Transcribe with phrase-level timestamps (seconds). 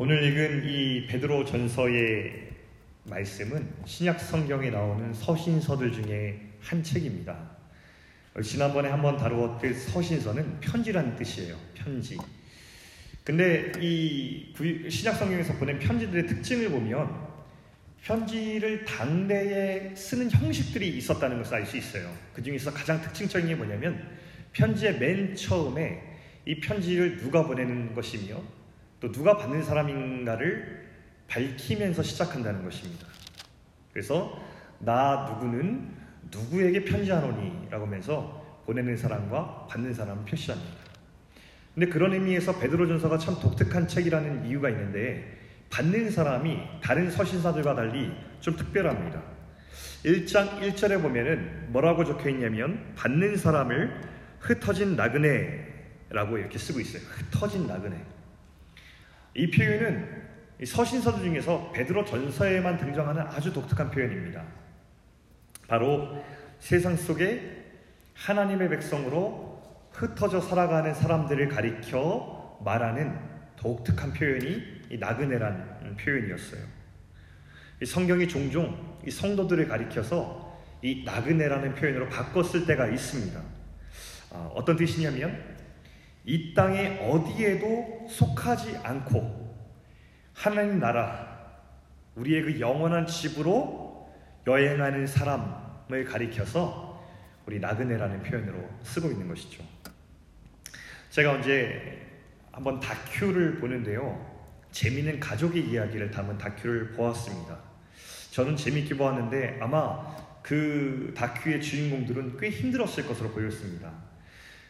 [0.00, 2.50] 오늘 읽은 이 베드로 전서의
[3.02, 7.36] 말씀은 신약 성경에 나오는 서신서들 중에 한 책입니다.
[8.40, 11.56] 지난번에 한번 다루었듯 서신서는 편지라는 뜻이에요.
[11.74, 12.16] 편지.
[13.24, 14.54] 근데 이
[14.88, 17.12] 신약 성경에서 보낸 편지들의 특징을 보면
[18.00, 22.16] 편지를 당대에 쓰는 형식들이 있었다는 것을 알 수 있어요.
[22.32, 24.08] 그 중에서 가장 특징적인 게 뭐냐면
[24.52, 26.00] 편지의 맨 처음에
[26.46, 28.57] 이 편지를 누가 보내는 것이며
[29.00, 30.88] 또 누가 받는 사람인가를
[31.28, 33.06] 밝히면서 시작한다는 것입니다.
[33.92, 34.40] 그래서
[34.78, 35.96] 나 누구는
[36.30, 40.76] 누구에게 편지하노니 라고 하면서 보내는 사람과 받는 사람을 표시합니다.
[41.74, 45.38] 근데 그런 의미에서 베드로 전서가 참 독특한 책이라는 이유가 있는데
[45.70, 49.22] 받는 사람이 다른 서신사들과 달리 좀 특별합니다.
[50.04, 54.00] 1장 1절에 보면은 뭐라고 적혀 있냐면 받는 사람을
[54.40, 57.02] 흩어진 나그네라고 이렇게 쓰고 있어요.
[57.02, 58.17] 흩어진 나그네.
[59.38, 60.18] 이 표현은
[60.64, 64.42] 서신서들 중에서 베드로 전서에만 등장하는 아주 독특한 표현입니다.
[65.68, 66.24] 바로
[66.58, 67.64] 세상 속에
[68.14, 69.62] 하나님의 백성으로
[69.92, 73.16] 흩어져 살아가는 사람들을 가리켜 말하는
[73.54, 76.60] 독특한 표현이 이 나그네란 표현이었어요.
[77.80, 83.40] 이 성경이 종종 이 성도들을 가리켜서 이 나그네라는 표현으로 바꿨을 때가 있습니다.
[84.32, 85.57] 아, 어떤 뜻이냐면
[86.28, 89.48] 이 땅에 어디에도 속하지 않고
[90.34, 91.26] 하나님 나라
[92.16, 94.12] 우리의 그 영원한 집으로
[94.46, 97.02] 여행하는 사람을 가리켜서
[97.46, 99.64] 우리 나그네라는 표현으로 쓰고 있는 것이죠.
[101.08, 102.06] 제가 언제
[102.52, 104.22] 한번 다큐를 보는데요.
[104.70, 107.58] 재미있는 가족의 이야기를 담은 다큐를 보았습니다.
[108.32, 114.07] 저는 재미있게 보았는데 아마 그 다큐의 주인공들은 꽤 힘들었을 것으로 보였습니다.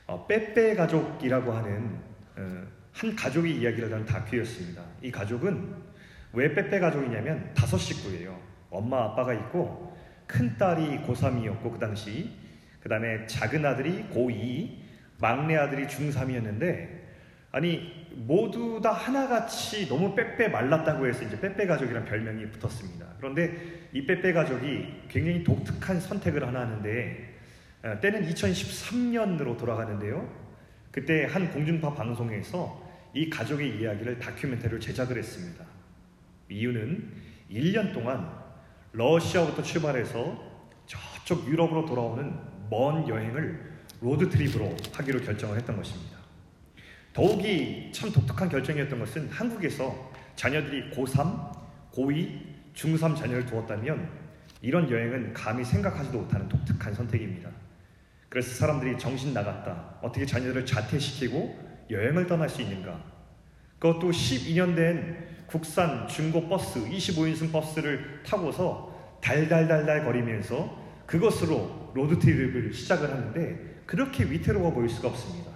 [0.08, 1.98] 어, 빼빼 가족이라고 하는
[2.36, 4.82] 어, 한 가족의 이야기를 하는 다큐였습니다.
[5.02, 5.74] 이 가족은
[6.32, 8.40] 왜 빼빼 가족이냐면 다섯 식구예요.
[8.70, 12.30] 엄마 아빠가 있고 큰 딸이 고3이었고 그 당시
[12.80, 14.78] 그 다음에 작은 아들이 고2
[15.20, 16.88] 막내 아들이 중3이었는데
[17.50, 23.06] 아니 모두 다 하나같이 너무 빼빼 말랐다고 해서 이제 빼빼 가족이란 별명이 붙었습니다.
[23.18, 23.52] 그런데
[23.92, 27.27] 이 빼빼 가족이 굉장히 독특한 선택을 하나 하는데 어,
[28.00, 30.28] 때는 2013년으로 돌아가는데요.
[30.90, 35.64] 그때 한 공중파 방송에서 이 가족의 이야기를 다큐멘터리로 제작을 했습니다.
[36.48, 37.12] 이유는
[37.50, 38.30] 1년 동안
[38.92, 40.48] 러시아부터 출발해서
[40.86, 42.34] 저쪽 유럽으로 돌아오는
[42.70, 46.18] 먼 여행을 road trip으로 하기로 결정을 했던 것입니다.
[47.12, 51.52] 더욱이 참 독특한 결정이었던 것은 한국에서 자녀들이 고3,
[51.92, 54.08] 고2, 중3 자녀를 두었다면
[54.62, 57.50] 이런 여행은 감히 생각하지도 못하는 독특한 선택입니다.
[58.28, 59.98] 그래서 사람들이 정신 나갔다.
[60.02, 63.02] 어떻게 자녀들을 자퇴시키고 여행을 떠날 수 있는가?
[63.78, 73.82] 그것도 12년 된 국산 중고 버스, 25인승 버스를 타고서 달달달달 거리면서 그것으로 로드트립을 시작을 하는데
[73.86, 75.50] 그렇게 위태로워 보일 수가 없습니다.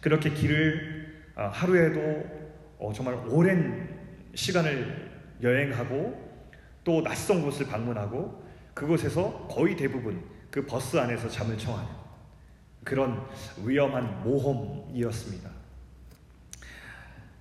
[0.00, 2.24] 그렇게 길을 아, 하루에도
[2.78, 3.88] 어, 정말 오랜
[4.34, 5.10] 시간을
[5.42, 6.22] 여행하고
[6.84, 12.03] 또 낯선 곳을 방문하고 그곳에서 거의 대부분 그 버스 안에서 잠을 청하는
[12.84, 13.26] 그런
[13.64, 15.50] 위험한 모험이었습니다.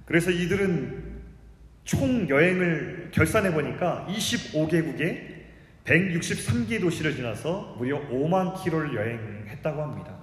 [0.05, 1.21] 그래서 이들은
[1.83, 5.33] 총 여행을 결산해 보니까 25개국에
[5.85, 10.17] 163개 도시를 지나서 무려 5만 킬로를 여행했다고 합니다.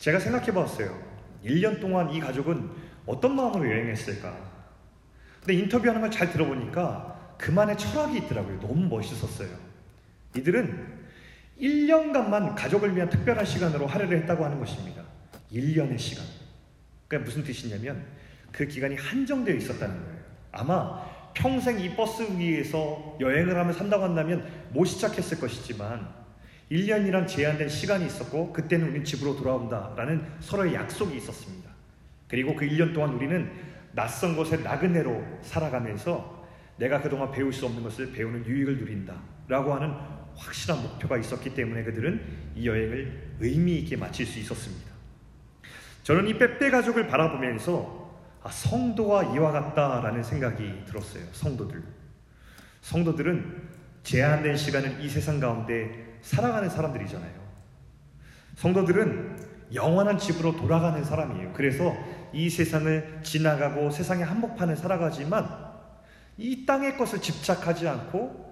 [0.00, 0.96] 제가 생각해 봤어요.
[1.44, 2.70] 1년 동안 이 가족은
[3.06, 4.52] 어떤 마음으로 여행했을까?
[5.40, 8.60] 근데 인터뷰하는 걸 잘 들어보니까 그만의 철학이 있더라고요.
[8.60, 9.48] 너무 멋있었어요.
[10.36, 11.01] 이들은
[11.60, 15.02] 1년간만 가족을 위한 특별한 시간으로 할애를 했다고 하는 것입니다.
[15.52, 16.24] 1년의 시간.
[17.06, 18.04] 그러니까 무슨 뜻이냐면
[18.50, 20.22] 그 기간이 한정되어 있었다는 거예요.
[20.52, 21.04] 아마
[21.34, 26.08] 평생 이 버스 위에서 여행을 하며 산다고 한다면 못 시작했을 것이지만
[26.70, 31.70] 1년이란 제한된 시간이 있었고 그때는 우리는 집으로 돌아온다라는 서로의 약속이 있었습니다.
[32.28, 33.50] 그리고 그 1년 동안 우리는
[33.92, 36.46] 낯선 곳에 나그네로 살아가면서
[36.78, 39.14] 내가 그동안 배울 수 없는 것을 배우는 유익을 누린다
[39.48, 39.94] 라고 하는
[40.36, 42.22] 확실한 목표가 있었기 때문에 그들은
[42.56, 44.90] 이 여행을 의미 있게 마칠 수 있었습니다.
[46.02, 48.02] 저는 이 빼빼 가족을 바라보면서
[48.42, 51.24] 아, 성도와 이와 같다라는 생각이 들었어요.
[51.32, 51.82] 성도들.
[52.80, 53.68] 성도들은
[54.02, 57.42] 제한된 시간을 이 세상 가운데 살아가는 사람들이잖아요.
[58.56, 61.52] 성도들은 영원한 집으로 돌아가는 사람이에요.
[61.52, 61.96] 그래서
[62.32, 65.72] 이 세상을 지나가고 세상의 한복판을 살아가지만
[66.36, 68.51] 이 땅의 것을 집착하지 않고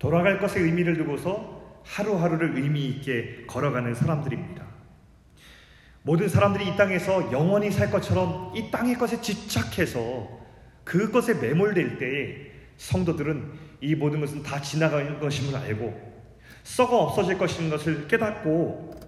[0.00, 4.64] 돌아갈 것에 의미를 두고서 하루하루를 의미 있게 걸어가는 사람들입니다.
[6.02, 10.26] 모든 사람들이 이 땅에서 영원히 살 것처럼 이 땅의 것에 집착해서
[10.84, 13.52] 그것에 매몰될 때에 성도들은
[13.82, 16.10] 이 모든 것은 다 지나갈 것임을 알고
[16.62, 18.98] 썩어 없어질 것인 것을 깨닫고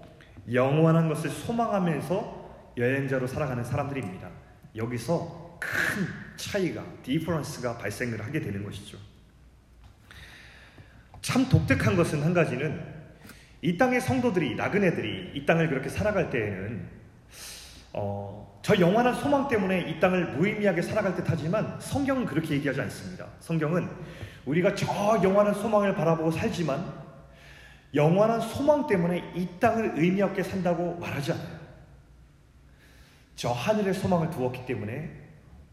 [0.53, 4.29] 영원한 것을 소망하면서 여행자로 살아가는 사람들입니다.
[4.77, 6.07] 여기서 큰
[6.37, 8.99] 차이가, 디퍼런스가 발생을 하게 되는 것이죠.
[11.23, 12.83] 참 독특한 것은 한 가지는
[13.63, 16.89] 이 땅의 성도들이, 나그네들이 이 땅을 그렇게 살아갈 때에는
[17.93, 23.29] 어, 저 영원한 소망 때문에 이 땅을 무의미하게 살아갈 듯 하지만 성경은 그렇게 얘기하지 않습니다.
[23.39, 23.89] 성경은
[24.47, 24.87] 우리가 저
[25.23, 26.85] 영원한 소망을 바라보고 살지만
[27.95, 31.63] 영원한 소망 때문에 이 땅을 의미 없게 산다고 말하지 않아요.
[33.37, 35.11] 저 하늘의 소망을 두었기 때문에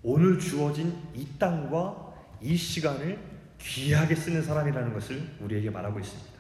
[0.04, 3.29] 오늘 주어진 이 땅과 이 시간을
[3.60, 6.40] 귀하게 쓰는 사람이라는 것을 우리에게 말하고 있습니다.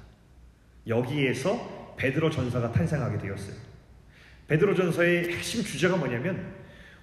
[0.87, 3.55] 여기에서 베드로 전서가 탄생하게 되었어요.
[4.47, 6.53] 베드로 전서의 핵심 주제가 뭐냐면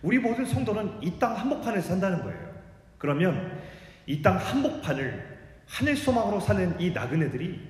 [0.03, 2.55] 우리 모든 성도는 이 땅 한복판에서 산다는 거예요.
[2.99, 3.61] 그러면
[4.07, 5.37] 이 땅 한복판을
[5.67, 7.61] 하늘 소망으로 사는 이 나그네들이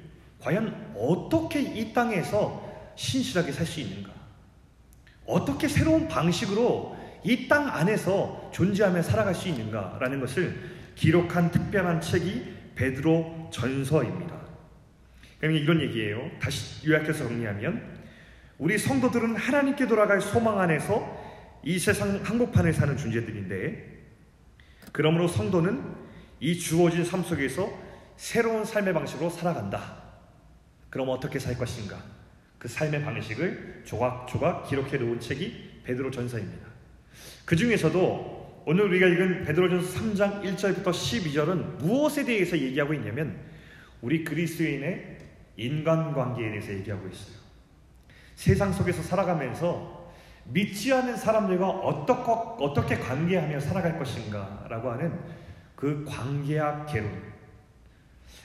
[0.41, 2.65] 과연 어떻게 이 땅에서
[2.95, 4.11] 신실하게 살 수 있는가?
[5.27, 13.51] 어떻게 새로운 방식으로 이 땅 안에서 존재하며 살아갈 수 있는가라는 것을 기록한 특별한 책이 베드로
[13.53, 14.35] 전서입니다.
[15.39, 16.31] 그러면 이런 얘기예요.
[16.41, 17.97] 다시 요약해서 정리하면
[18.59, 21.25] 우리 성도들은 하나님께 돌아갈 소망 안에서
[21.63, 23.97] 이 세상 한복판에 사는 존재들인데
[24.93, 25.85] 그러므로 성도는
[26.41, 27.71] 이 주어진 삶 속에서
[28.17, 30.03] 새로운 삶의 방식으로 살아간다.
[30.89, 32.03] 그럼 어떻게 살 것인가?
[32.59, 36.67] 그 삶의 방식을 조각조각 기록해 놓은 책이 베드로 전서입니다.
[37.45, 38.36] 그 중에서도
[38.69, 43.39] 오늘 우리가 읽은 베드로전서 3장 1절부터 12절은 무엇에 대해서 얘기하고 있냐면
[44.03, 45.19] 우리 그리스도인의
[45.57, 47.37] 인간관계에 대해서 얘기하고 있어요.
[48.35, 50.13] 세상 속에서 살아가면서
[50.47, 55.17] 믿지 않는 사람들과 어떻게, 어떻게 관계하며 살아갈 것인가 라고 하는
[55.77, 57.23] 그 관계학 개론.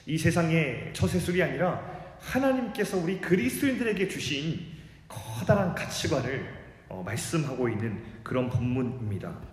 [0.06, 1.84] 이 세상의 처세술이 아니라
[2.20, 4.68] 하나님께서 우리 그리스도인들에게 주신
[5.08, 9.51] 커다란 가치관을 어, 말씀하고 있는 그런 본문입니다.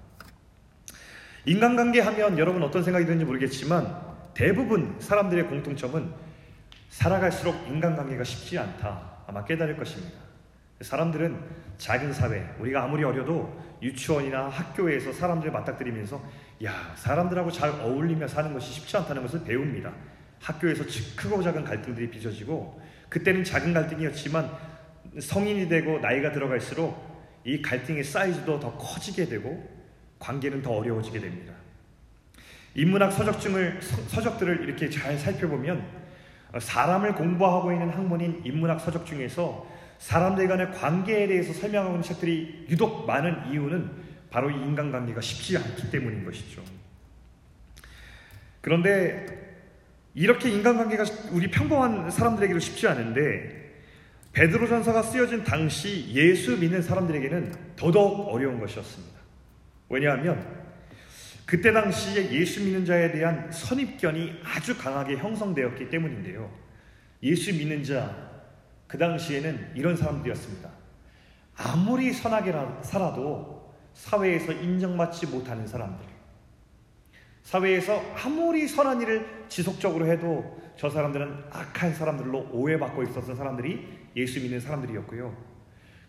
[1.49, 3.99] 인간관계 하면 여러분 어떤 생각이 드는지 모르겠지만
[4.35, 6.13] 대부분 사람들의 공통점은
[6.89, 9.23] 살아갈수록 인간관계가 쉽지 않다.
[9.25, 10.19] 아마 깨달을 것입니다.
[10.79, 11.39] 사람들은
[11.79, 16.23] 작은 사회, 우리가 아무리 어려도 유치원이나 학교에서 사람들 맞닥뜨리면서
[16.65, 19.91] 야, 사람들하고 잘 어울리며 사는 것이 쉽지 않다는 것을 배웁니다.
[20.39, 20.83] 학교에서
[21.15, 22.79] 크고 작은 갈등들이 빚어지고
[23.09, 24.51] 그때는 작은 갈등이었지만
[25.19, 29.78] 성인이 되고 나이가 들어갈수록 이 갈등의 사이즈도 더 커지게 되고
[30.19, 31.53] 관계는 더 어려워지게 됩니다.
[32.75, 35.85] 인문학 서적증을 서적들을 이렇게 잘 살펴보면
[36.57, 39.67] 사람을 공부하고 있는 학문인 인문학 서적 중에서
[39.99, 43.91] 사람들 간의 관계에 대해서 설명하고 있는 책들이 유독 많은 이유는
[44.29, 46.63] 바로 이 인간관계가 쉽지 않기 때문인 것이죠.
[48.61, 49.25] 그런데
[50.13, 53.59] 이렇게 인간관계가 우리 평범한 사람들에게도 쉽지 않은데
[54.33, 59.18] 베드로전서가 쓰여진 당시 예수 믿는 사람들에게는 더더욱 어려운 것이었습니다.
[59.89, 60.59] 왜냐하면
[61.45, 66.49] 그때 당시에 예수 믿는 자에 대한 선입견이 아주 강하게 형성되었기 때문인데요.
[67.23, 68.15] 예수 믿는 자,
[68.87, 70.69] 그 당시에는 이런 사람들이었습니다.
[71.57, 72.53] 아무리 선하게
[72.83, 76.05] 살아도 사회에서 인정받지 못하는 사람들.
[77.41, 84.59] 사회에서 아무리 선한 일을 지속적으로 해도 저 사람들은 악한 사람들로 오해받고 있었던 사람들이 예수 믿는
[84.59, 85.35] 사람들이었고요.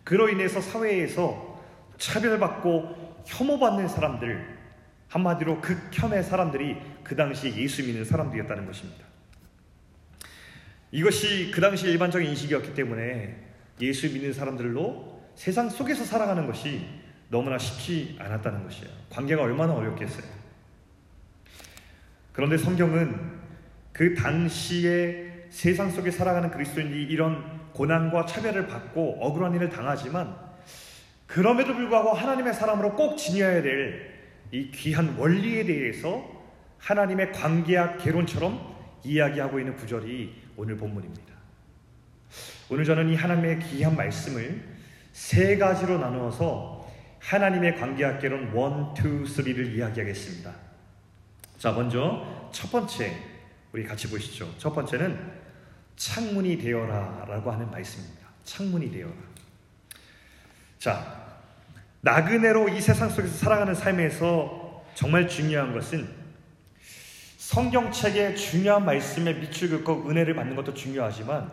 [0.03, 1.59] 그로 인해서 사회에서
[1.97, 4.59] 차별받고 혐오받는 사람들,
[5.07, 9.05] 한마디로 극혐의 사람들이 그 당시에 예수 믿는 사람들이었다는 것입니다.
[10.91, 13.37] 이것이 그 당시 일반적인 인식이었기 때문에
[13.81, 16.85] 예수 믿는 사람들로 세상 속에서 살아가는 것이
[17.29, 18.89] 너무나 쉽지 않았다는 것이에요.
[19.09, 20.23] 관계가 얼마나 어렵겠어요.
[22.33, 23.39] 그런데 성경은
[23.93, 30.35] 그 당시에 세상 속에 살아가는 그리스도인이 이런 고난과 차별을 받고 억울한 일을 당하지만
[31.31, 34.11] 그럼에도 불구하고 하나님의 사람으로 꼭 지녀야 될
[34.51, 36.29] 이 귀한 원리에 대해서
[36.77, 41.31] 하나님의 관계학 개론처럼 이야기하고 있는 구절이 오늘 본문입니다.
[42.69, 44.61] 오늘 저는 이 하나님의 귀한 말씀을
[45.13, 48.53] 세 가지로 나누어서 하나님의 관계학 개론 1, 2,
[49.23, 50.53] 3를 이야기하겠습니다.
[51.57, 53.15] 자, 먼저 첫 번째
[53.71, 54.53] 우리 같이 보시죠.
[54.57, 55.17] 첫 번째는
[55.95, 58.27] 창문이 되어라 라고 하는 말씀입니다.
[58.43, 59.13] 창문이 되어라.
[60.81, 61.37] 자,
[62.01, 66.09] 나그네로 이 세상 속에서 살아가는 삶에서 정말 중요한 것은
[67.37, 71.51] 성경책의 중요한 말씀에 밑줄 긋고 은혜를 받는 것도 중요하지만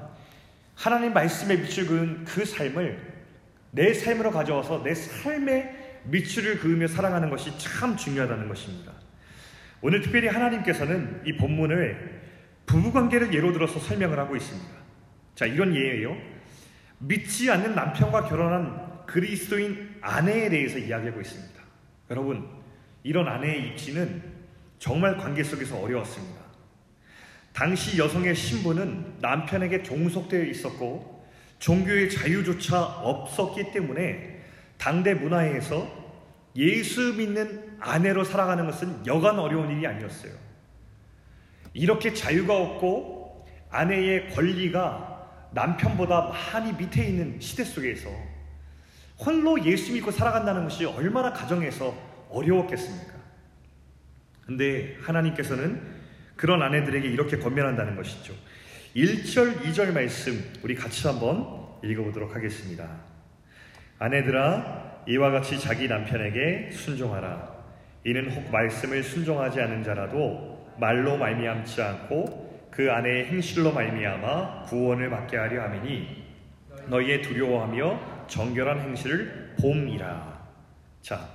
[0.74, 2.98] 하나님 말씀에 밑줄 그은 그 삶을
[3.72, 8.92] 내 삶으로 가져와서 내 삶에 밑줄을 그으며 살아가는 것이 참 중요하다는 것입니다.
[9.82, 12.22] 오늘 특별히 하나님께서는 이 본문을
[12.64, 14.70] 부부관계를 예로 들어서 설명을 하고 있습니다.
[15.34, 16.16] 자, 이런 예예요.
[16.96, 21.60] 믿지 않는 남편과 결혼한 그리스도인 아내에 대해서 이야기하고 있습니다.
[22.10, 22.46] 여러분,
[23.02, 24.22] 이런 아내의 입지는
[24.78, 26.38] 정말 관계 속에서 어려웠습니다.
[27.54, 31.26] 당시 여성의 신분은 남편에게 종속되어 있었고
[31.58, 34.42] 종교의 자유조차 없었기 때문에
[34.76, 35.90] 당대 문화에서
[36.54, 40.32] 예수 믿는 아내로 살아가는 것은 여간 어려운 일이 아니었어요.
[41.72, 48.10] 이렇게 자유가 없고 아내의 권리가 남편보다 많이 밑에 있는 시대 속에서
[49.18, 51.94] 홀로 예수 믿고 살아간다는 것이 얼마나 가정에서
[52.30, 53.14] 어려웠겠습니까?
[54.46, 55.80] 근데 하나님께서는
[56.36, 58.32] 그런 아내들에게 이렇게 권면한다는 것이죠.
[58.94, 62.88] 1절, 2절 말씀 우리 같이 한번 읽어보도록 하겠습니다.
[63.98, 67.58] 아내들아 이와 같이 자기 남편에게 순종하라.
[68.04, 75.36] 이는 혹 말씀을 순종하지 않은 자라도 말로 말미암지 않고 그 아내의 행실로 말미암아 구원을 받게
[75.36, 76.24] 하려 함이니
[76.86, 80.46] 너희의 두려워하며 정결한 행실을 봄이라.
[81.02, 81.28] 자,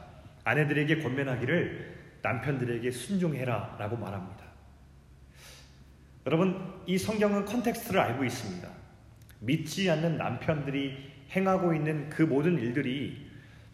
[0.43, 4.43] 아내들에게 권면하기를 남편들에게 순종해라 라고 말합니다.
[6.25, 8.67] 여러분, 이 성경은 context를 알고 있습니다.
[9.39, 13.29] 믿지 않는 남편들이 행하고 있는 그 모든 일들이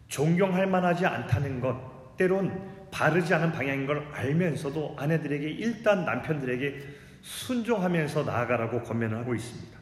[0.07, 6.79] 존경할 만하지 않다는 것, 때론 바르지 않은 방향인 걸 알면서도 아내들에게 일단 남편들에게
[7.21, 9.77] 순종하면서 나아가라고 권면을 하고 있습니다.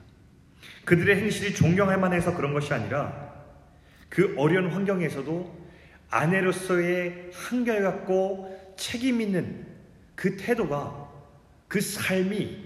[0.83, 3.26] 그들의 행실이 존경할 만해서 그런 것이 아니라
[4.09, 5.67] 그 어려운 환경에서도
[6.09, 9.65] 아내로서의 한결같고 책임 있는
[10.15, 11.07] 그 태도가
[11.67, 12.65] 그 삶이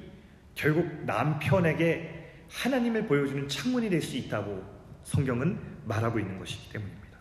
[0.55, 4.63] 결국 남편에게 하나님을 보여주는 창문이 될 수 있다고
[5.03, 7.17] 성경은 말하고 있는 것이기 때문입니다.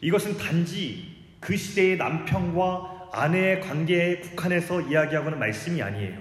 [0.00, 6.20] 이것은 단지 그 시대의 남편과 아내의 관계에 국한해서 이야기하고는 말씀이 아니에요.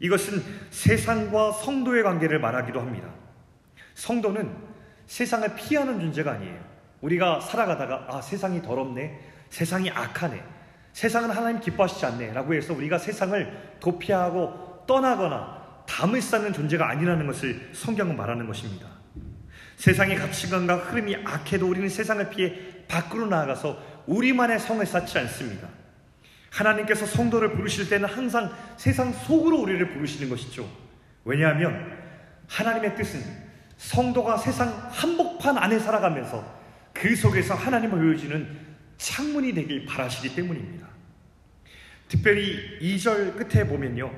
[0.00, 3.12] 이것은 세상과 성도의 관계를 말하기도 합니다.
[3.94, 4.54] 성도는
[5.06, 6.74] 세상을 피하는 존재가 아니에요.
[7.00, 9.20] 우리가 살아가다가 아 세상이 더럽네,
[9.50, 10.42] 세상이 악하네,
[10.92, 18.16] 세상은 하나님 기뻐하시지 않네라고 해서 우리가 세상을 도피하고 떠나거나 담을 쌓는 존재가 아니라는 것을 성경은
[18.16, 18.86] 말하는 것입니다.
[19.76, 25.68] 세상의 가치관과 흐름이 악해도 우리는 세상을 피해 밖으로 나아가서 우리만의 성을 쌓지 않습니다.
[26.50, 30.68] 하나님께서 성도를 부르실 때는 항상 세상 속으로 우리를 부르시는 것이죠.
[31.24, 31.98] 왜냐하면
[32.48, 33.43] 하나님의 뜻은
[33.76, 36.44] 성도가 세상 한복판 안에 살아가면서
[36.92, 38.64] 그 속에서 하나님을 보여주는
[38.98, 40.88] 창문이 되길 바라시기 때문입니다.
[42.08, 44.14] 특별히 2절 끝에 보면요.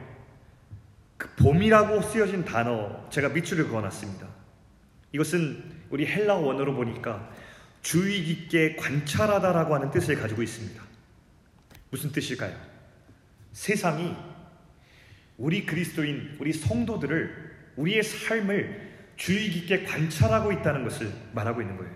[1.16, 4.28] 그 봄이라고 쓰여진 단어 제가 밑줄을 그어놨습니다.
[5.12, 7.30] 이것은 우리 헬라 원어로 보니까
[7.80, 10.82] 주의 깊게 관찰하다라고 하는 뜻을 가지고 있습니다.
[11.90, 12.54] 무슨 뜻일까요?
[13.52, 14.14] 세상이
[15.38, 21.94] 우리 그리스도인, 우리 성도들을, 우리의 삶을 주의 깊게 관찰하고 있다는 것을 말하고 있는 거예요.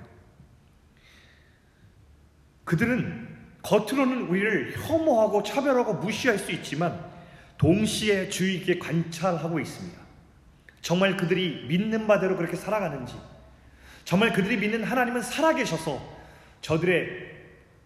[2.65, 3.29] 그들은
[3.63, 7.05] 겉으로는 우리를 혐오하고 차별하고 무시할 수 있지만
[7.59, 10.01] 동시에 주의 깊게 관찰하고 있습니다.
[10.81, 13.15] 정말 그들이 믿는 바대로 그렇게 살아가는지,
[14.05, 16.01] 정말 그들이 믿는 하나님은 살아계셔서
[16.63, 17.31] 저들의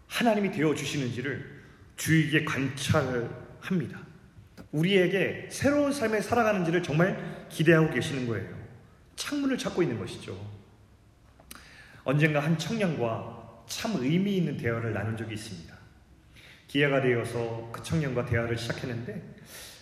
[0.06, 1.64] 하나님이 되어 주시는지를
[1.96, 3.98] 주의에 관찰합니다.
[4.70, 8.63] 우리에게 새로운 삶에 살아가는지를 정말 기대하고 계시는 거예요.
[9.16, 10.38] 창문을 찾고 있는 것이죠.
[12.04, 15.74] 언젠가 한 청년과 참 의미 있는 대화를 나눈 적이 있습니다.
[16.68, 19.22] 기회가 되어서 그 청년과 대화를 시작했는데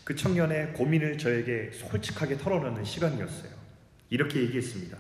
[0.05, 3.53] 그 청년의 고민을 저에게 솔직하게 털어놓는 시간이었어요.
[4.11, 4.99] 이렇게 얘기했습니다.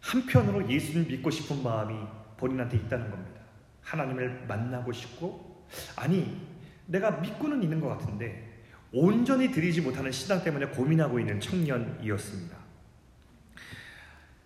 [0.00, 1.94] 한편으로 예수를 믿고 싶은 마음이
[2.36, 3.40] 본인한테 있다는 겁니다.
[3.82, 6.40] 하나님을 만나고 싶고, 아니,
[6.86, 12.57] 내가 믿고는 있는 것 같은데, 온전히 드리지 못하는 신앙 때문에 고민하고 있는 청년이었습니다.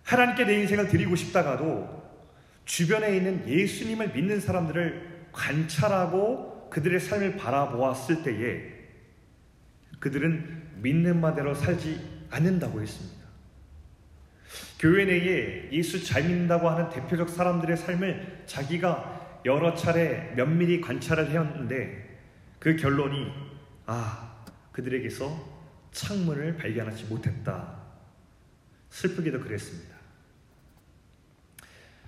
[0.03, 2.03] 하나님께 내 인생을 드리고 싶다가도
[2.65, 8.73] 주변에 있는 예수님을 믿는 사람들을 관찰하고 그들의 삶을 바라보았을 때에
[9.99, 13.23] 그들은 믿는 바대로 살지 않는다고 했습니다.
[14.79, 22.19] 교회 내에 예수 잘 믿는다고 하는 대표적 사람들의 삶을 자기가 여러 차례 면밀히 관찰을 해왔는데
[22.59, 23.31] 그 결론이
[23.85, 25.53] 아 그들에게서
[25.91, 27.81] 창문을 발견하지 못했다.
[28.89, 29.92] 슬프게도 그랬습니다.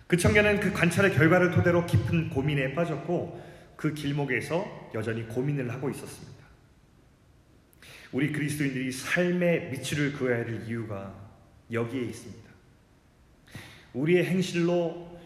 [0.08, 3.44] 그 청년은 그 관찰의 결과를 토대로 깊은 고민에 빠졌고
[3.76, 6.46] 그 길목에서 여전히 고민을 하고 있었습니다.
[8.12, 11.14] 우리 그리스도인들이 삶의 밑줄을 그어야 할 이유가
[11.72, 12.50] 여기에 있습니다.
[13.94, 15.20] 우리의 행실로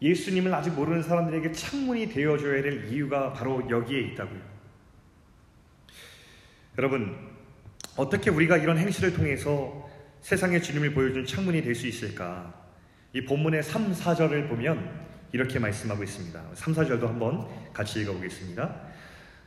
[0.00, 4.40] 예수님을 아직 모르는 사람들에게 창문이 되어줘야 될 이유가 바로 여기에 있다고요.
[6.78, 7.16] 여러분,
[7.96, 9.88] 어떻게 우리가 이런 행실을 통해서
[10.22, 12.61] 세상의 주님을 보여준 창문이 될 수 있을까?
[13.14, 14.90] 이 본문의 3, 4절을 보면
[15.32, 16.42] 이렇게 말씀하고 있습니다.
[16.54, 18.74] 3, 4절도 한번 같이 읽어보겠습니다.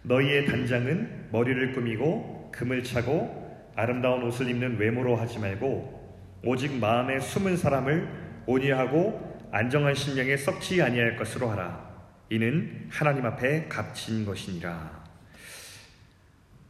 [0.04, 5.96] 너희의 단장은 머리를 꾸미고 금을 차고 아름다운 옷을 입는 외모로 하지 말고
[6.44, 8.08] 오직 마음에 숨은 사람을
[8.46, 11.86] 온유하고 안정한 심령에 썩지 아니할 것으로 하라.
[12.30, 15.04] 이는 하나님 앞에 값진 것이니라.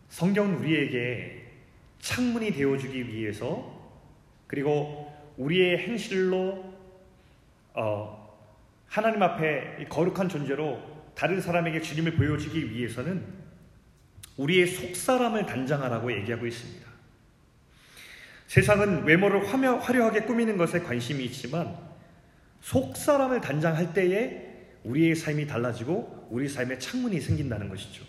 [0.08, 1.44] 성경은 우리에게
[2.00, 3.76] 창문이 되어주기 위해서
[4.48, 6.75] 그리고 우리의 행실로
[7.76, 8.26] 어,
[8.88, 10.82] 하나님 앞에 거룩한 존재로
[11.14, 13.26] 다른 사람에게 주님을 보여주기 위해서는
[14.38, 16.86] 우리의 속사람을 단장하라고 얘기하고 있습니다.
[18.48, 21.76] 세상은 외모를 화려, 화려하게 꾸미는 것에 관심이 있지만
[22.62, 24.46] 속사람을 단장할 때에
[24.84, 28.04] 우리의 삶이 달라지고 우리 삶의 창문이 생긴다는 것이죠.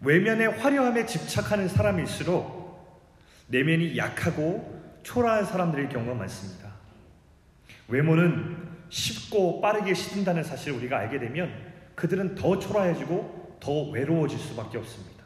[0.00, 2.66] 외면의 화려함에 집착하는 사람일수록
[3.48, 6.65] 내면이 약하고 초라한 사람들의 경우가 많습니다.
[7.88, 8.56] 외모는
[8.88, 11.52] 쉽고 빠르게 시든다는 사실을 우리가 알게 되면
[11.94, 15.24] 그들은 더 초라해지고 더 외로워질 수밖에 없습니다.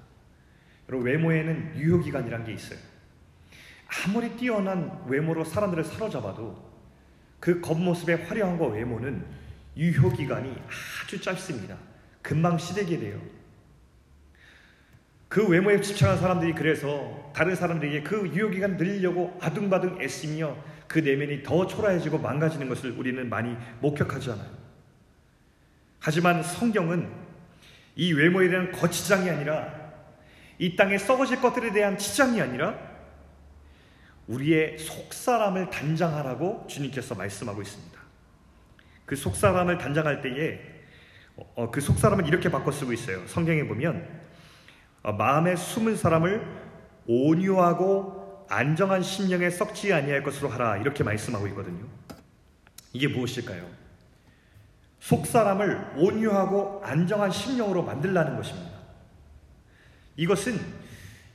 [0.88, 2.78] 여러분 외모에는 유효기간이란 게 있어요.
[4.06, 6.70] 아무리 뛰어난 외모로 사람들을 사로잡아도
[7.40, 9.24] 그 겉모습의 화려함과 외모는
[9.76, 10.54] 유효기간이
[11.02, 11.76] 아주 짧습니다.
[12.22, 13.20] 금방 시들게 돼요.
[15.28, 20.56] 그 외모에 집착한 사람들이 그래서 다른 사람들에게 그 유효기간 늘리려고 아둥바둥 애쓰며
[20.90, 24.50] 그 내면이 더 초라해지고 망가지는 것을 우리는 많이 목격하잖아요.
[26.00, 27.08] 하지만 성경은
[27.94, 29.72] 이 외모에 대한 거치장이 아니라
[30.58, 32.76] 이 땅에 썩어질 것들에 대한 치장이 아니라
[34.26, 38.00] 우리의 속사람을 단장하라고 주님께서 말씀하고 있습니다.
[39.06, 40.60] 그 속사람을 단장할 때에
[41.54, 43.24] 어, 그 속사람은 이렇게 바꿔 쓰고 있어요.
[43.28, 44.08] 성경에 보면
[45.04, 46.44] 어, 마음에 숨은 사람을
[47.06, 48.19] 온유하고
[48.50, 51.86] 안정한 심령에 썩지 아니할 것으로 하라 이렇게 말씀하고 있거든요.
[52.92, 53.64] 이게 무엇일까요?
[54.98, 58.70] 속 사람을 온유하고 안정한 심령으로 만들라는 것입니다.
[60.16, 60.58] 이것은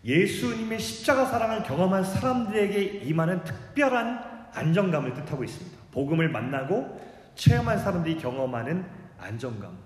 [0.04, 5.78] 예수님의 십자가 사랑을 경험한 사람들에게 임하는 특별한 안정감을 뜻하고 있습니다.
[5.92, 7.02] 복음을 만나고
[7.36, 8.86] 체험한 사람들이 경험하는
[9.18, 9.78] 안정감.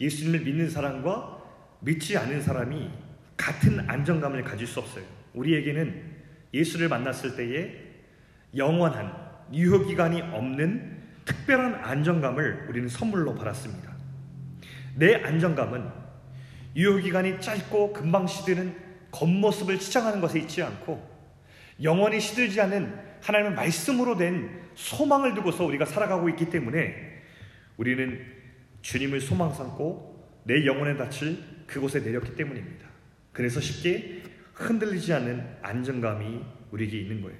[0.00, 1.38] 예수님을 믿는 사람과
[1.80, 2.90] 믿지 않은 사람이
[3.36, 5.21] 같은 안정감을 가질 수 없어요.
[5.34, 6.12] 우리에게는
[6.54, 7.72] 예수를 만났을 때에
[8.56, 9.14] 영원한
[9.52, 13.92] 유효기간이 없는 특별한 안정감을 우리는 선물로 받았습니다.
[14.96, 15.88] 내 안정감은
[16.76, 18.74] 유효기간이 짧고 금방 시드는
[19.10, 21.10] 겉모습을 치장하는 것에 있지 않고
[21.82, 27.22] 영원히 시들지 않은 하나님의 말씀으로 된 소망을 두고서 우리가 살아가고 있기 때문에
[27.76, 28.20] 우리는
[28.80, 32.86] 주님을 소망 삼고 내 영혼의 닻을 그곳에 내렸기 때문입니다.
[33.32, 34.21] 그래서 쉽게
[34.54, 37.38] 흔들리지 않는 안정감이 우리에게 있는 거예요.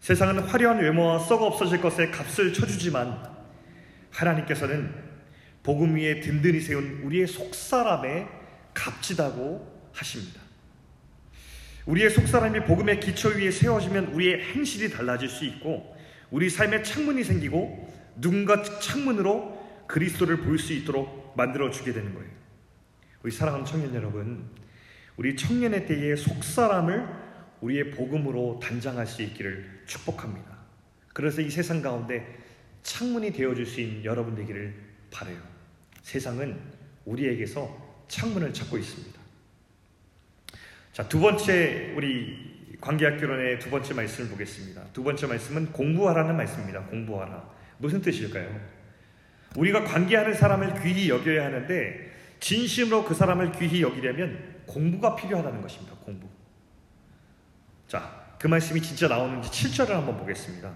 [0.00, 3.22] 세상은 화려한 외모와 썩어 없어질 것에 값을 쳐주지만
[4.10, 4.92] 하나님께서는
[5.62, 8.26] 복음 위에 든든히 세운 우리의 속사람에
[8.72, 10.40] 값지다고 하십니다.
[11.86, 15.96] 우리의 속사람이 복음의 기초 위에 세워지면 우리의 행실이 달라질 수 있고
[16.30, 22.30] 우리 삶의 창문이 생기고 누군가 창문으로 그리스도를 볼 수 있도록 만들어 주게 되는 거예요.
[23.22, 24.48] 우리 사랑하는 청년 여러분,
[25.16, 27.06] 우리 청년의 때의 속사람을
[27.60, 30.58] 우리의 복음으로 단장할 수 있기를 축복합니다.
[31.12, 32.38] 그래서 이 세상 가운데
[32.82, 34.74] 창문이 되어줄 수 있는 여러분 되기를
[35.10, 35.38] 바래요.
[36.02, 36.58] 세상은
[37.04, 39.20] 우리에게서 창문을 찾고 있습니다.
[40.92, 44.84] 자, 두 번째 우리 관계학교론의 두 번째 말씀을 보겠습니다.
[44.92, 46.80] 두 번째 말씀은 공부하라는 말씀입니다.
[46.86, 47.48] 공부하라.
[47.78, 48.60] 무슨 뜻일까요?
[49.56, 55.96] 우리가 관계하는 사람을 귀히 여겨야 하는데 진심으로 그 사람을 귀히 여기려면 공부가 필요하다는 것입니다.
[56.04, 56.28] 공부.
[57.88, 60.70] 자, 그 말씀이 진짜 나오는지 7절을 한번 보겠습니다.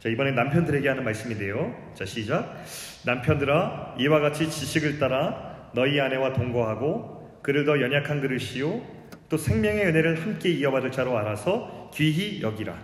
[0.00, 1.92] 자, 이번엔 남편들에게 하는 말씀인데요.
[1.94, 2.56] 자, 시작.
[3.04, 8.82] 남편들아, 이와 같이 지식을 따라 너희 아내와 동거하고 그를 더 연약한 그릇이요.
[9.28, 12.76] 또 생명의 은혜를 함께 이어받을 자로 알아서 귀히 여기라.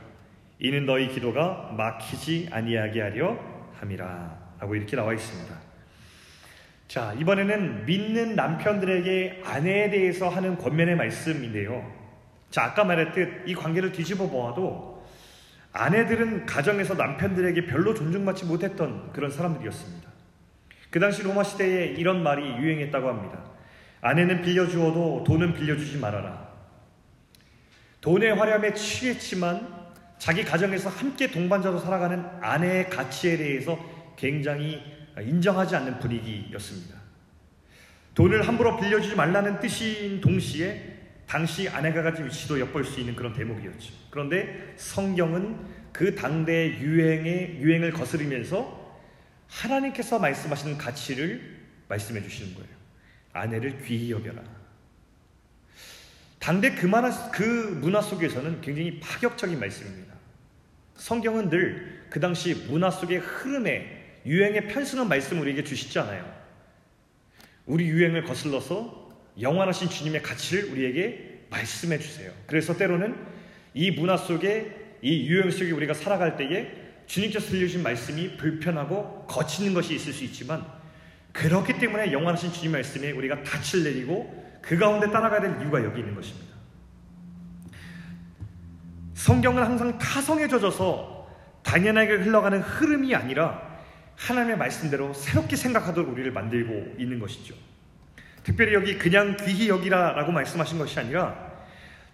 [0.60, 3.36] 이는 너희 기도가 막히지 아니하게 하려
[3.80, 4.38] 함이라.
[4.60, 5.67] 라고 이렇게 나와 있습니다.
[6.88, 11.86] 자, 이번에는 믿는 남편들에게 아내에 대해서 하는 권면의 말씀인데요.
[12.50, 15.06] 자, 아까 말했듯 이 관계를 뒤집어 보아도
[15.72, 20.08] 아내들은 가정에서 남편들에게 별로 존중받지 못했던 그런 사람들이었습니다.
[20.88, 23.44] 그 당시 로마 시대에 이런 말이 유행했다고 합니다.
[24.00, 26.48] 아내는 빌려주어도 돈은 빌려주지 말아라.
[28.00, 29.76] 돈의 화려함에 취했지만
[30.16, 33.78] 자기 가정에서 함께 동반자로 살아가는 아내의 가치에 대해서
[34.16, 36.96] 굉장히 인정하지 않는 분위기였습니다.
[38.14, 43.92] 돈을 함부로 빌려주지 말라는 뜻인 동시에 당시 아내가 가진 위치도 엿볼 수 있는 그런 대목이었죠.
[44.10, 45.58] 그런데 성경은
[45.92, 48.98] 그 당대 유행의 유행을 거스르면서
[49.48, 52.68] 하나님께서 말씀하시는 가치를 말씀해 주시는 거예요.
[53.32, 54.42] 아내를 귀히 여겨라.
[56.38, 57.42] 당대 그, 만화, 그
[57.80, 60.14] 문화 속에서는 굉장히 파격적인 말씀입니다.
[60.96, 66.38] 성경은 늘 그 당시 문화 속의 흐름에 유행에 편승한 말씀을 우리에게 주시지 않아요.
[67.66, 72.32] 우리 유행을 거슬러서 영원하신 주님의 가치를 우리에게 말씀해 주세요.
[72.46, 73.16] 그래서 때로는
[73.74, 76.72] 이 문화 속에 이 유행 속에 우리가 살아갈 때에
[77.06, 80.66] 주님께서 들려주신 말씀이 불편하고 거치는 것이 있을 수 있지만
[81.32, 86.14] 그렇기 때문에 영원하신 주님 말씀에 우리가 닻을 내리고 그 가운데 따라가야 될 이유가 여기 있는
[86.14, 86.48] 것입니다.
[89.14, 91.28] 성경은 항상 타성에 젖어서
[91.62, 93.67] 당연하게 흘러가는 흐름이 아니라
[94.18, 97.54] 하나님의 말씀대로 새롭게 생각하도록 우리를 만들고 있는 것이죠.
[98.42, 101.48] 특별히 여기 그냥 귀히 여기라라고 말씀하신 것이 아니라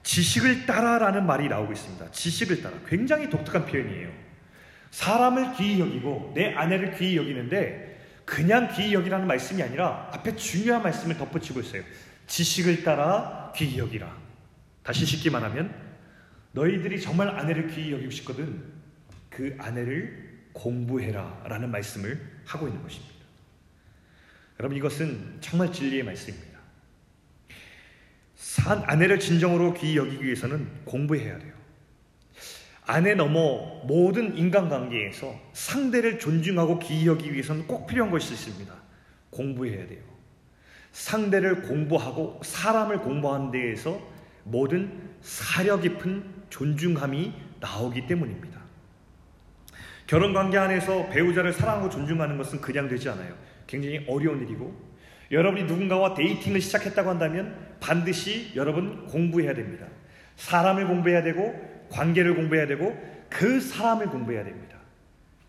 [0.03, 2.11] 지식을 따라라는 말이 나오고 있습니다.
[2.11, 2.77] 지식을 따라.
[2.87, 4.11] 굉장히 독특한 표현이에요.
[4.91, 11.17] 사람을 귀히 여기고 내 아내를 귀히 여기는데 그냥 귀히 여기라는 말씀이 아니라 앞에 중요한 말씀을
[11.17, 11.83] 덧붙이고 있어요.
[12.27, 14.15] 지식을 따라 귀히 여기라.
[14.83, 15.75] 다시 쉽게 말하면
[16.53, 18.63] 너희들이 정말 아내를 귀히 여기고 싶거든
[19.31, 20.24] 그 아내를
[20.55, 23.15] 공부해라 라는 말씀을 하고 있는 것입니다.
[24.59, 26.59] 여러분 이것은 정말 진리의 말씀입니다.
[28.35, 31.53] 산 아내를 진정으로 귀히 여기기 위해서는 공부해야 돼요.
[32.87, 38.75] 아내 넘어 모든 인간관계에서 상대를 존중하고 귀히 여기기 위해서는 꼭 필요한 것이 있습니다.
[39.31, 40.03] 공부해야 돼요.
[40.93, 44.01] 상대를 공부하고 사람을 공부하는 데에서
[44.45, 48.64] 모든 사려 깊은 존중함이 나오기 때문입니다.
[50.07, 53.35] 결혼 관계 안에서 배우자를 사랑하고 존중하는 것은 그냥 되지 않아요.
[53.67, 54.95] 굉장히 어려운 일이고
[55.31, 59.87] 여러분이 누군가와 데이팅을 시작했다고 한다면 반드시 여러분 공부해야 됩니다.
[60.37, 62.97] 사람을 공부해야 되고 관계를 공부해야 되고
[63.31, 64.77] 그 사람을 공부해야 됩니다.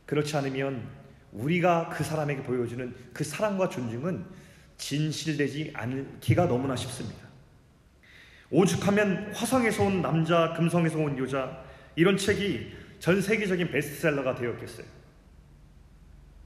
[0.05, 0.87] 그렇지 않으면
[1.33, 4.25] 우리가 그 사람에게 보여주는 그 사랑과 존중은
[4.77, 7.25] 진실되지 않기가 너무나 쉽습니다.
[8.49, 11.63] 오죽하면 화성에서 온 남자, 금성에서 온 여자
[11.95, 14.87] 이런 책이 전 세계적인 베스트셀러가 되었겠어요.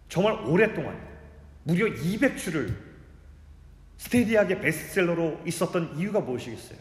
[0.10, 1.00] 정말 오랫동안
[1.63, 2.76] 무려 200주를
[3.95, 6.78] 스테디하게 베스트셀러로 있었던 이유가 무엇이겠어요?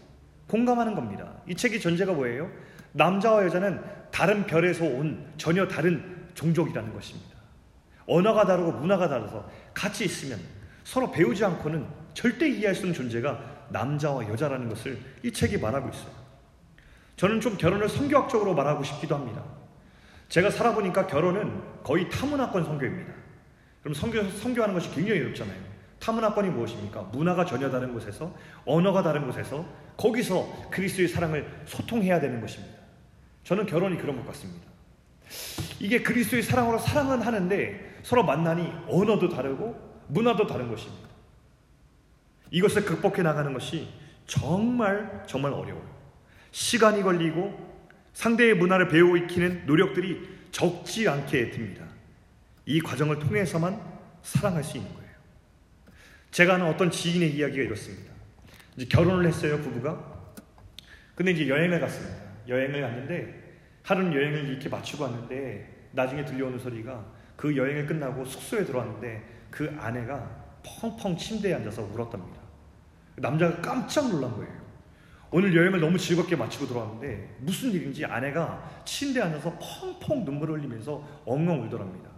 [0.48, 1.32] 공감하는 겁니다.
[1.46, 2.50] 이 책의 전제가 뭐예요?
[2.90, 7.36] 남자와 여자는 다른 별에서 온 전혀 다른 종족이라는 것입니다.
[8.08, 10.40] 언어가 다르고 문화가 달라서 같이 있으면
[10.82, 16.10] 서로 배우지 않고는 절대 이해할 수 없는 존재가 남자와 여자라는 것을 이 책이 말하고 있어요.
[17.14, 19.57] 저는 좀 결혼을 성교학적으로 말하고 싶기도 합니다.
[20.28, 23.12] 제가 살아보니까 결혼은 거의 타문화권 성교입니다.
[23.82, 25.58] 그럼 성교, 성교하는 것이 굉장히 어렵잖아요.
[26.00, 27.02] 타문화권이 무엇입니까?
[27.12, 29.64] 문화가 전혀 다른 곳에서, 언어가 다른 곳에서,
[29.96, 32.78] 거기서 그리스도의 사랑을 소통해야 되는 것입니다.
[33.44, 34.68] 저는 결혼이 그런 것 같습니다.
[35.80, 41.08] 이게 그리스도의 사랑으로 사랑은 하는데 서로 만나니 언어도 다르고 문화도 다른 것입니다.
[42.50, 43.88] 이것을 극복해 나가는 것이
[44.26, 45.88] 정말 정말 어려워요.
[46.50, 47.67] 시간이 걸리고
[48.18, 51.84] 상대의 문화를 배우고 익히는 노력들이 적지 않게 듭니다.
[52.66, 53.80] 이 과정을 통해서만
[54.22, 55.08] 사랑할 수 있는 거예요.
[56.32, 58.12] 제가 아는 어떤 지인의 이야기가 이렇습니다.
[58.76, 60.34] 이제 결혼을 했어요, 부부가.
[61.14, 62.16] 근데 이제 여행을 갔습니다.
[62.48, 69.22] 여행을 갔는데 하루는 여행을 이렇게 마치고 왔는데 나중에 들려오는 소리가 그 여행을 끝나고 숙소에 들어왔는데
[69.48, 72.40] 그 아내가 펑펑 침대에 앉아서 울었답니다.
[73.14, 74.57] 남자가 깜짝 놀란 거예요.
[75.30, 81.64] 오늘 여행을 너무 즐겁게 마치고 들어왔는데 무슨 일인지 아내가 침대에 앉아서 펑펑 눈물을 흘리면서 엉엉
[81.64, 82.08] 울더랍니다.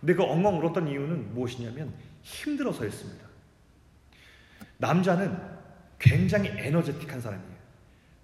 [0.00, 3.26] 근데 그 엉엉 울었던 이유는 무엇이냐면 힘들어서였습니다.
[4.78, 5.36] 남자는
[5.98, 7.56] 굉장히 에너제틱한 사람이에요.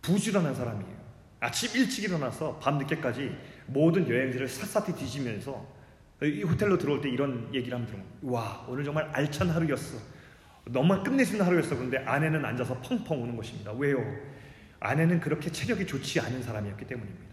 [0.03, 1.03] 부지런한 사람이에요.
[1.41, 5.67] 아침 일찍 일어나서 밤 늦게까지 모든 여행지를 샅샅이 뒤지면서
[6.23, 9.99] 이 호텔로 들어올 때 이런 얘기를 하면 들으면 와 오늘 정말 알찬 하루였어.
[10.65, 11.77] 너무 끝내주는 하루였어.
[11.77, 13.73] 그런데 아내는 앉아서 펑펑 우는 것입니다.
[13.73, 13.99] 왜요?
[14.81, 17.33] 아내는 그렇게 체력이 좋지 않은 사람이었기 때문입니다.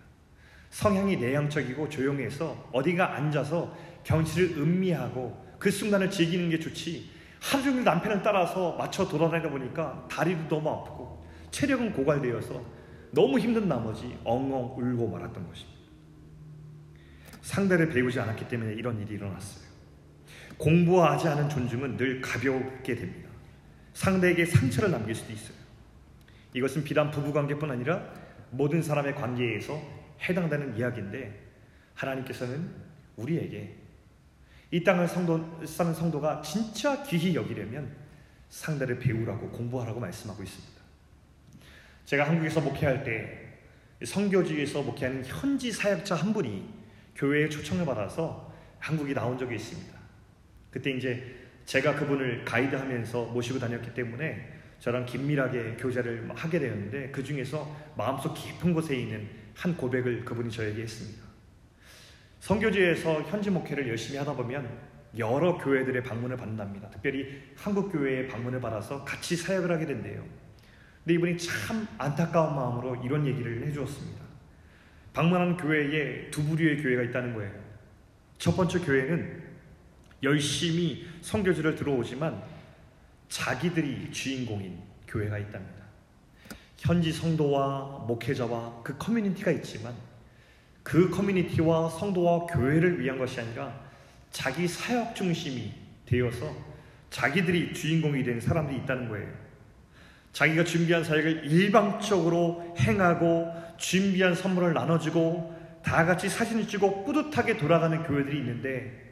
[0.70, 7.10] 성향이 내향적이고 조용해서 어디가 앉아서 경치를 음미하고 그 순간을 즐기는 게 좋지
[7.42, 12.64] 하루 종일 남편을 따라서 맞춰 돌아다니다 보니까 다리도 너무 아프고 체력은 고갈되어서
[13.12, 15.80] 너무 힘든 나머지 엉엉 울고 말았던 것입니다.
[17.42, 19.69] 상대를 배우지 않았기 때문에 이런 일이 일어났어요.
[20.60, 23.30] 공부하지 않은 존중은 늘 가볍게 됩니다.
[23.94, 25.58] 상대에게 상처를 남길 수도 있어요.
[26.54, 28.14] 이것은 비단 부부관계뿐 아니라
[28.52, 29.82] 모든 사람의 관계에서
[30.22, 31.48] 해당되는 이야기인데
[31.96, 32.70] 하나님께서는
[33.16, 33.76] 우리에게
[34.72, 37.96] 이 땅을 성도, 사는 성도가 진짜 귀히 여기려면
[38.50, 40.80] 상대를 배우라고 공부하라고 말씀하고 있습니다.
[42.06, 43.50] 제가 한국에서 목회할 때
[44.04, 46.68] 성교지에서 목회하는 현지 사역자 한 분이
[47.16, 49.99] 교회에 초청을 받아서 한국에 나온 적이 있습니다.
[50.72, 57.94] 그때 이제 제가 그분을 가이드하면서 모시고 다녔기 때문에 저랑 긴밀하게 교제를 하게 되었는데 그 중에서
[57.98, 61.24] 마음속 깊은 곳에 있는 한 고백을 그분이 저에게 했습니다.
[62.40, 66.90] 성교지에서 현지 목회를 열심히 하다 보면 여러 교회들의 방문을 받는답니다.
[66.90, 70.24] 특별히 한국 교회의 방문을 받아서 같이 사역을 하게 된대요.
[71.04, 74.24] 근데 이분이 참 안타까운 마음으로 이런 얘기를 해주었습니다.
[75.14, 77.52] 방문한 교회에 두 부류의 교회가 있다는 거예요.
[78.38, 79.49] 첫 번째 교회는
[80.24, 82.42] 열심히 성교지를 들어오지만
[83.30, 85.80] 자기들이 주인공인 교회가 있답니다.
[86.78, 89.94] 현지 성도와 목회자와 그 커뮤니티가 있지만
[90.84, 93.80] 그 커뮤니티와 성도와 교회를 위한 것이 아니라
[94.32, 95.72] 자기 사역 중심이
[96.06, 96.56] 되어서
[97.10, 99.28] 자기들이 주인공이 된 사람들이 있다는 거예요.
[100.32, 108.38] 자기가 준비한 사역을 일방적으로 행하고 준비한 선물을 나눠주고 다 같이 사진을 찍고 뿌듯하게 돌아가는 교회들이
[108.38, 109.09] 있는데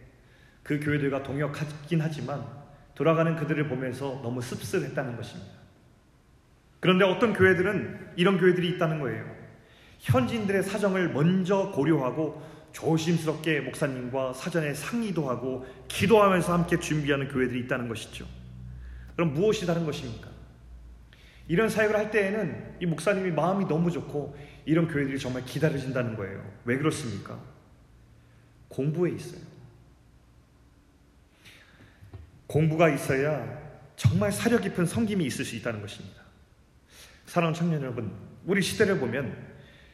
[0.68, 2.46] 그 교회들과 동역하긴 하지만
[2.94, 5.54] 돌아가는 그들을 보면서 너무 씁쓸했다는 것입니다.
[6.82, 9.26] 그런데 어떤 교회들은 이런 교회들이 있다는 거예요.
[10.00, 18.26] 현지인들의 사정을 먼저 고려하고 조심스럽게 목사님과 사전에 상의도 하고 기도하면서 함께 준비하는 교회들이 있다는 것이죠.
[19.16, 20.30] 그럼 무엇이 다른 것입니까?
[21.48, 26.44] 이런 사역을 할 때에는 이 목사님이 마음이 너무 좋고 이런 교회들이 정말 기다려진다는 거예요.
[26.66, 27.40] 왜 그렇습니까?
[28.68, 29.47] 공부에 있어요.
[32.48, 33.46] 공부가 있어야
[33.96, 36.22] 정말 사려 깊은 성김이 있을 수 있다는 것입니다.
[37.26, 38.12] 사랑하는 청년 여러분,
[38.46, 39.36] 우리 시대를 보면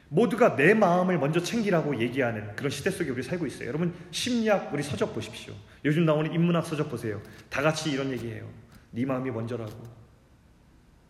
[0.10, 3.68] 모두가 내 마음을 먼저 챙기라고 얘기하는 그런 시대 속에 우리 살고 있어요.
[3.68, 5.56] 여러분 심리학 우리 서적 보십시오.
[5.84, 7.20] 요즘 나오는 인문학 서적 보세요.
[7.50, 8.48] 다 같이 이런 얘기해요.
[8.92, 10.04] 네 마음이 먼저라고.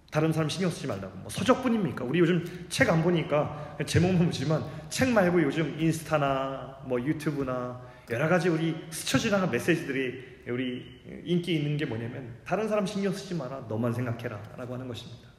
[0.10, 1.18] 다른 사람 신경 쓰지 말라고.
[1.18, 2.06] 뭐 서적뿐입니까?
[2.06, 8.48] 우리 요즘 책 안 보니까 제목만 보지만 책 말고 요즘 인스타나 뭐 유튜브나 여러 가지
[8.48, 13.66] 우리 스쳐 지나간 메시지들이 우리 인기 있는 게 뭐냐면 다른 사람 신경 쓰지 마라.
[13.70, 15.30] 너만 생각해라 라고 하는 것입니다.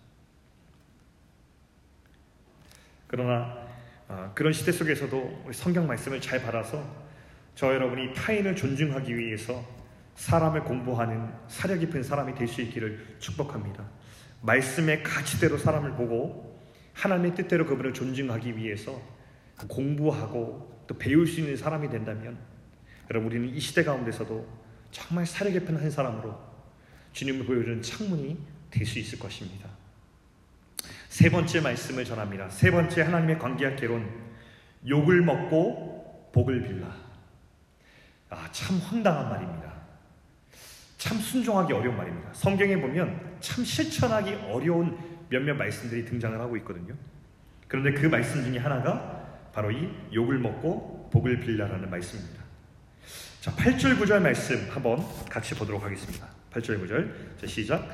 [3.06, 3.56] 그러나
[4.08, 6.84] 어, 그런 시대 속에서도 성경 말씀을 잘 받아서
[7.54, 9.64] 저 여러분이 타인을 존중하기 위해서
[10.16, 13.84] 사람을 공부하는 사려 깊은 사람이 될 수 있기를 축복합니다.
[14.42, 16.60] 말씀의 가치대로 사람을 보고
[16.92, 19.00] 하나님의 뜻대로 그분을 존중하기 위해서
[19.68, 22.38] 공부하고 또 배울 수 있는 사람이 된다면
[23.10, 24.63] 여러분 우리는 이 시대 가운데서도
[24.94, 26.40] 정말 사려 깊은 한 사람으로
[27.12, 28.38] 주님을 보여주는 창문이
[28.70, 29.68] 될 수 있을 것입니다.
[31.08, 32.48] 세 번째 말씀을 전합니다.
[32.48, 34.08] 세 번째 하나님의 관계학 개론.
[34.88, 36.94] 욕을 먹고 복을 빌라.
[38.30, 39.72] 아, 참 황당한 말입니다.
[40.98, 42.32] 참 순종하기 어려운 말입니다.
[42.32, 44.96] 성경에 보면 참 실천하기 어려운
[45.28, 46.94] 몇몇 말씀들이 등장을 하고 있거든요.
[47.66, 52.43] 그런데 그 말씀 중에 하나가 바로 이 욕을 먹고 복을 빌라라는 말씀입니다.
[53.44, 56.26] 자, 8절 9절 말씀 한번 같이 보도록 하겠습니다.
[56.50, 57.38] 8절 9절.
[57.38, 57.86] 자, 시작.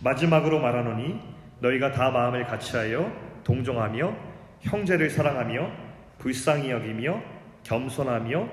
[0.00, 1.20] 마지막으로 말하노니
[1.60, 3.12] 너희가 다 마음을 같이하여
[3.44, 4.16] 동정하며
[4.62, 5.70] 형제를 사랑하며
[6.16, 7.22] 불쌍히 여기며
[7.64, 8.48] 겸손하며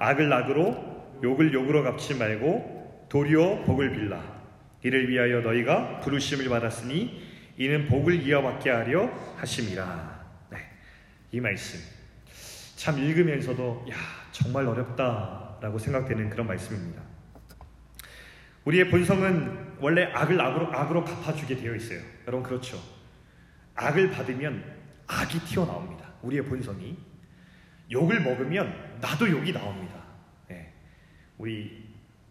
[0.00, 4.20] 악을 악으로 욕을 욕으로 갚지 말고 도리어 복을 빌라
[4.82, 7.22] 이를 위하여 너희가 부르심을 받았으니
[7.58, 10.26] 이는 복을 이어받게 하려 하심이라.
[10.50, 10.58] 네,
[11.30, 11.78] 이 말씀
[12.74, 13.94] 참 읽으면서도 야
[14.32, 17.02] 정말 어렵다 라고 생각되는 그런 말씀입니다.
[18.64, 22.00] 우리의 본성은 원래 악을 악으로, 악으로 갚아주게 되어 있어요.
[22.26, 22.78] 여러분, 그렇죠.
[23.74, 24.64] 악을 받으면
[25.06, 26.06] 악이 튀어나옵니다.
[26.22, 26.98] 우리의 본성이.
[27.90, 30.02] 욕을 먹으면 나도 욕이 나옵니다.
[30.50, 30.72] 예.
[31.38, 31.88] 우리,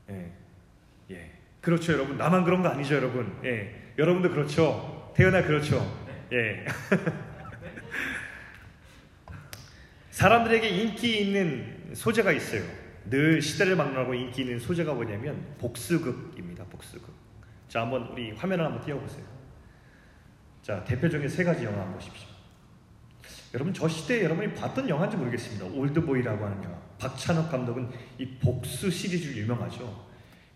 [0.09, 0.31] 예.
[1.11, 1.31] 예.
[1.61, 2.17] 그렇죠, 여러분.
[2.17, 3.39] 나만 그런 거 아니죠, 여러분.
[3.45, 3.93] 예.
[3.97, 5.13] 여러분도 그렇죠.
[5.15, 5.79] 태어나 그렇죠.
[6.33, 6.65] 예.
[10.11, 12.63] 사람들에게 인기 있는 소재가 있어요.
[13.09, 16.65] 늘 시대를 막론하고 인기 있는 소재가 뭐냐면 복수극입니다.
[16.65, 17.13] 복수극.
[17.67, 19.25] 자, 한번 우리 화면을 한번 띄워보세요.
[20.61, 22.35] 자, 대표적인 세 가지 영화 한번 보십시오.
[23.53, 25.65] 여러분 저 시대에 여러분이 봤던 영화인지 모르겠습니다.
[25.65, 26.77] 올드보이라고 하는 영화.
[26.97, 30.05] 박찬욱 감독은 이 복수 시리즈 유명하죠.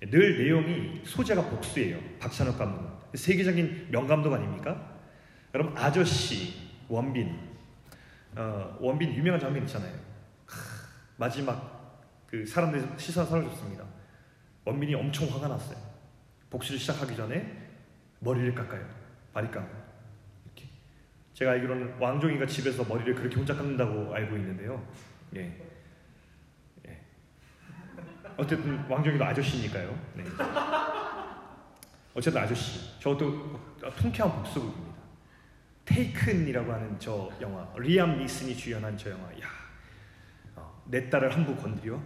[0.02, 1.98] 늘 내용이 소재가 복수예요.
[2.20, 4.98] 박찬욱 감독은 세계적인 명감독 아닙니까?
[5.54, 6.54] 여러분 아저씨
[6.90, 7.38] 원빈
[8.36, 9.94] 어, 원빈 유명한 장면 있잖아요.
[11.16, 11.79] 마지막
[12.30, 13.84] 그 사람들이 시선 사라졌습니다.
[14.64, 15.78] 원민이 엄청 화가 났어요.
[16.52, 17.70] 복수를 시작하기 전에
[18.20, 18.88] 머리를 깎아요.
[19.34, 19.68] 바리깡.
[20.46, 20.70] 이렇게.
[21.34, 24.86] 제가 알기로는 왕종이가 집에서 머리를 그렇게 혼자 깎는다고 알고 있는데요.
[25.38, 25.60] 예.
[26.88, 27.02] 예.
[28.38, 30.00] 어쨌든 왕종이도 아저씨니까요.
[30.14, 30.24] 네.
[32.14, 34.90] 어쨌든 아저씨 저것도 통쾌한 복수극입니다.
[35.86, 39.59] 테이큰이라고 하는 저 영화 리암 니슨이 주연한 저 영화 야, 어,
[40.90, 42.00] 내 딸을 함부로 건드려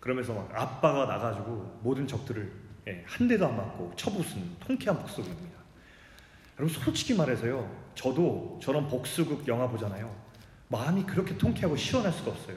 [0.00, 2.52] 그러면서 막 아빠가 나가지고 모든 적들을
[2.88, 5.58] 예, 한 대도 안 맞고 쳐부수는 통쾌한 복수극입니다.
[6.58, 10.14] 여러분 솔직히 말해서요 저도 저런 복수극 영화 보잖아요
[10.68, 12.56] 마음이 그렇게 통쾌하고 시원할 수가 없어요.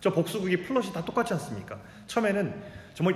[0.00, 1.80] 저 복수극이 플롯이 다 똑같지 않습니까?
[2.06, 2.62] 처음에는
[2.94, 3.14] 정말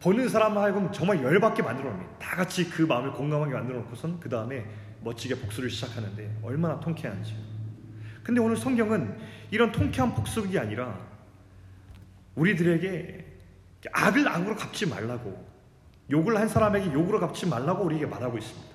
[0.00, 2.18] 보는 사람 하여금 정말 열받게 만들어 놓습니다.
[2.18, 4.64] 다 같이 그 마음을 공감하게 만들어 놓고선 그 다음에
[5.02, 7.34] 멋지게 복수를 시작하는데 얼마나 통쾌한지.
[8.24, 9.16] 근데 오늘 성경은
[9.50, 10.98] 이런 통쾌한 복수극이 아니라
[12.34, 13.24] 우리들에게
[13.92, 15.46] 악을 악으로 갚지 말라고
[16.10, 18.74] 욕을 한 사람에게 욕으로 갚지 말라고 우리에게 말하고 있습니다.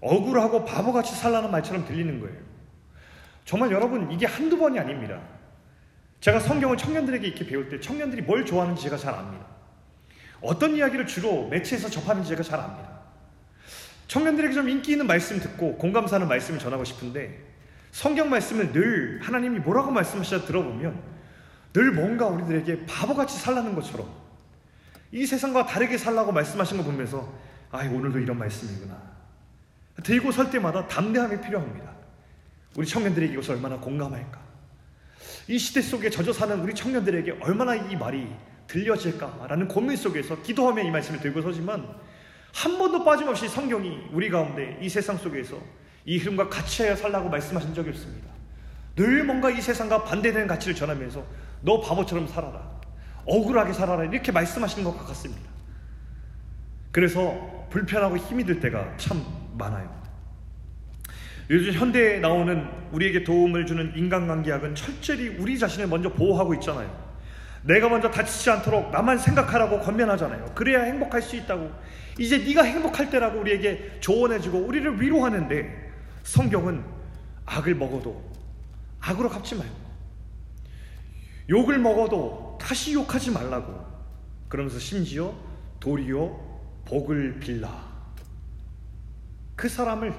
[0.00, 2.36] 억울하고 바보같이 살라는 말처럼 들리는 거예요.
[3.44, 5.20] 정말 여러분 이게 한두 번이 아닙니다.
[6.20, 9.46] 제가 성경을 청년들에게 이렇게 배울 때 청년들이 뭘 좋아하는지 제가 잘 압니다.
[10.40, 12.96] 어떤 이야기를 주로 매체에서 접하는지 제가 잘 압니다.
[14.08, 17.55] 청년들에게 좀 인기 있는 말씀 듣고 공감사는 말씀을 전하고 싶은데
[17.96, 21.02] 성경 말씀을 늘 하나님이 뭐라고 말씀하시자 들어보면
[21.72, 24.06] 늘 뭔가 우리들에게 바보같이 살라는 것처럼
[25.12, 27.32] 이 세상과 다르게 살라고 말씀하신 거 보면서
[27.70, 29.00] 아 오늘도 이런 말씀이구나
[30.02, 31.90] 들고 설 때마다 담대함이 필요합니다.
[32.76, 34.40] 우리 청년들에게 이것을 얼마나 공감할까?
[35.48, 38.30] 이 시대 속에 젖어 사는 우리 청년들에게 얼마나 이 말이
[38.66, 41.88] 들려질까라는 고민 속에서 기도하며 이 말씀을 들고 서지만
[42.52, 45.58] 한 번도 빠짐없이 성경이 우리 가운데 이 세상 속에서
[46.06, 48.28] 이 흐름과 같이 하여 살라고 말씀하신 적이 없습니다.
[48.94, 51.22] 늘 뭔가 이 세상과 반대되는 가치를 전하면서
[51.62, 52.80] 너 바보처럼 살아라.
[53.26, 54.04] 억울하게 살아라.
[54.04, 55.42] 이렇게 말씀하시는 것 같습니다.
[56.92, 59.22] 그래서 불편하고 힘이 들 때가 참
[59.58, 59.94] 많아요.
[61.50, 67.04] 요즘 현대에 나오는 우리에게 도움을 주는 인간관계학은 철저히 우리 자신을 먼저 보호하고 있잖아요.
[67.62, 70.52] 내가 먼저 다치지 않도록 나만 생각하라고 권면하잖아요.
[70.54, 71.70] 그래야 행복할 수 있다고.
[72.18, 75.85] 이제 네가 행복할 때라고 우리에게 조언해주고 우리를 위로하는데
[76.26, 76.84] 성경은
[77.46, 78.20] 악을 먹어도
[79.00, 79.86] 악으로 갚지 말고
[81.48, 83.86] 욕을 먹어도 다시 욕하지 말라고
[84.48, 85.32] 그러면서 심지어
[85.78, 86.36] 도리어
[86.84, 87.86] 복을 빌라
[89.54, 90.12] 그 사람을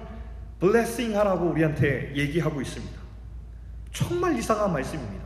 [0.60, 3.00] 블레싱 하라고 우리한테 얘기하고 있습니다.
[3.94, 5.24] 정말 이상한 말씀입니다.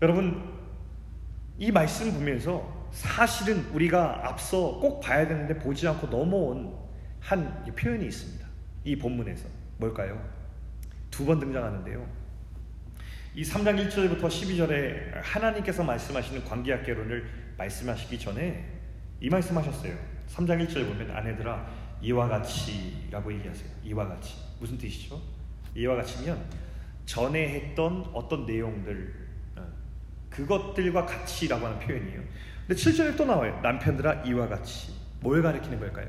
[0.00, 0.42] 여러분,
[1.58, 6.83] 이 말씀 보면서 사실은 우리가 앞서 꼭 봐야 되는데 보지 않고 넘어온
[7.24, 8.46] 한 표현이 있습니다.
[8.84, 9.48] 이 본문에서.
[9.78, 10.22] 뭘까요?
[11.10, 12.06] 두 번 등장하는데요.
[13.34, 18.64] 이 3장 1절부터 12절에 하나님께서 말씀하시는 관계학 개론을 말씀하시기 전에
[19.20, 19.96] 이 말씀하셨어요.
[20.28, 21.66] 3장 1절 보면 아내들아
[22.02, 23.70] 이와 같이라고 얘기하세요.
[23.84, 24.34] 이와 같이.
[24.60, 25.20] 무슨 뜻이죠?
[25.74, 26.44] 이와 같이면
[27.06, 29.14] 전에 했던 어떤 내용들
[30.30, 32.22] 그것들과 같이라고 하는 표현이에요.
[32.66, 33.58] 근데 7절에 또 나와요.
[33.62, 34.92] 남편들아 이와 같이.
[35.20, 36.08] 뭘 가리키는 걸까요?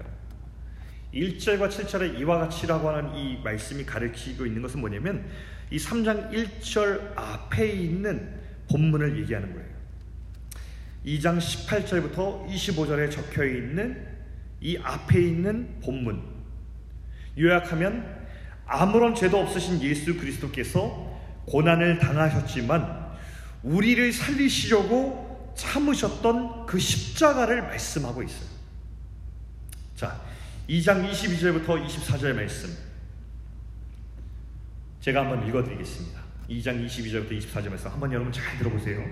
[1.16, 5.26] 1절과 7절에 이와 같이라고 하는 이 말씀이 가리키고 있는 것은 뭐냐면
[5.72, 9.76] 이 3장 1절 앞에 있는 본문을 얘기하는 거예요.
[11.06, 14.06] 2장 18절부터 25절에 적혀 있는
[14.60, 16.22] 이 앞에 있는 본문.
[17.40, 18.26] 요약하면
[18.66, 21.14] 아무런 죄도 없으신 예수 그리스도께서
[21.46, 23.06] 고난을 당하셨지만
[23.64, 28.50] 우리를 살리시려고 참으셨던 그 십자가를 말씀하고 있어요.
[29.96, 30.20] 자,
[30.68, 32.76] 2장 22절부터 24절 말씀.
[35.00, 36.20] 제가 한번 읽어드리겠습니다.
[36.50, 39.06] 2장 22절부터 24절 말씀 한번 여러분 잘 들어보세요.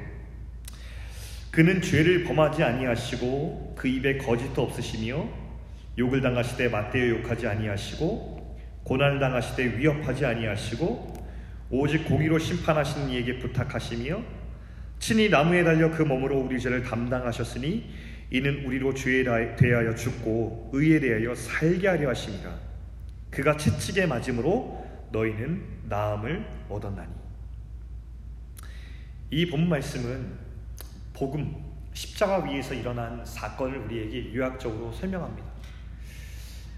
[1.51, 5.29] 그는 죄를 범하지 아니하시고 그 입에 거짓도 없으시며
[5.99, 11.13] 욕을 당하시되 맞대어 욕하지 아니하시고 고난을 당하시되 위협하지 아니하시고
[11.69, 14.23] 오직 공의로 심판하시는 이에게 부탁하시며
[14.97, 17.91] 친히 나무에 달려 그 몸으로 우리 죄를 담당하셨으니
[18.33, 19.23] 이는 우리로 죄에
[19.55, 22.55] 대하여 죽고 의에 대하여 살게 하려 하십니다.
[23.29, 27.13] 그가 채찍에 맞음으로 너희는 나음을 얻었나니.
[29.29, 30.33] 이 본 말씀은
[31.13, 31.55] 복음
[31.93, 35.47] 십자가 위에서 일어난 사건을 우리에게 요약적으로 설명합니다.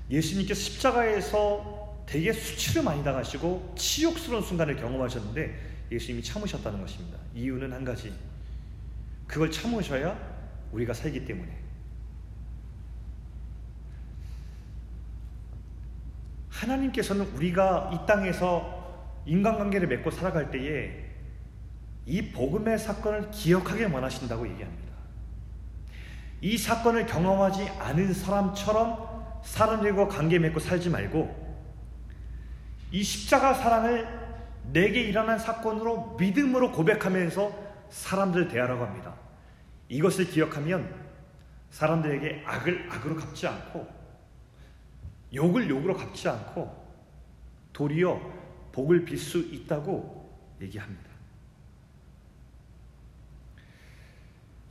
[0.10, 7.18] 예수님께서 십자가에서 되게 수치를 많이 당하시고 치욕스러운 순간을 경험하셨는데 예수님이 참으셨다는 것입니다.
[7.34, 8.14] 이유는 한 가지.
[9.26, 10.35] 그걸 참으셔야
[10.76, 11.52] 우리가 살기 때문에.
[16.50, 18.84] 하나님께서는 우리가 이 땅에서
[19.26, 21.06] 인간관계를 맺고 살아갈 때에
[22.06, 24.86] 이 복음의 사건을 기억하길 원하신다고 얘기합니다.
[26.42, 31.44] 이 사건을 경험하지 않은 사람처럼 사람들과 관계 맺고 살지 말고
[32.92, 34.08] 이 십자가 사랑을
[34.72, 37.52] 내게 일어난 사건으로 믿음으로 고백하면서
[37.90, 39.25] 사람들 대하라고 합니다.
[39.90, 40.94] 이것을 기억하면
[41.70, 43.88] 사람들에게 악을 악으로 갚지 않고
[45.34, 46.86] 욕을 욕으로 갚지 않고
[47.74, 48.20] 도리어
[48.72, 50.26] 복을 빌 수 있다고
[50.62, 51.16] 얘기합니다.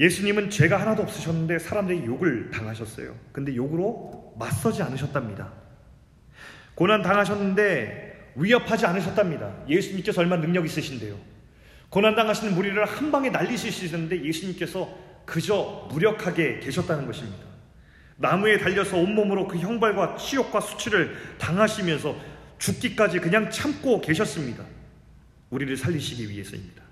[0.01, 3.15] 예수님은 죄가 하나도 없으셨는데 사람들이 욕을 당하셨어요.
[3.33, 5.53] 근데 욕으로 맞서지 않으셨답니다.
[6.75, 9.69] 고난 당하셨는데 위협하지 않으셨답니다.
[9.69, 11.17] 예수님께서 얼마나 능력 있으신데요.
[11.95, 14.93] 고난 당하시는 무리를 한 방에 날리실 수 있었는데 예수님께서
[15.25, 17.47] 그저 무력하게 계셨다는 것입니다.
[18.17, 22.21] 나무에 달려서 온몸으로 그 형벌과 치욕과 수치를 당하시면서
[22.59, 24.65] 죽기까지 그냥 참고 계셨습니다.
[25.51, 26.83] 우리를 살리시기 위해서입니다.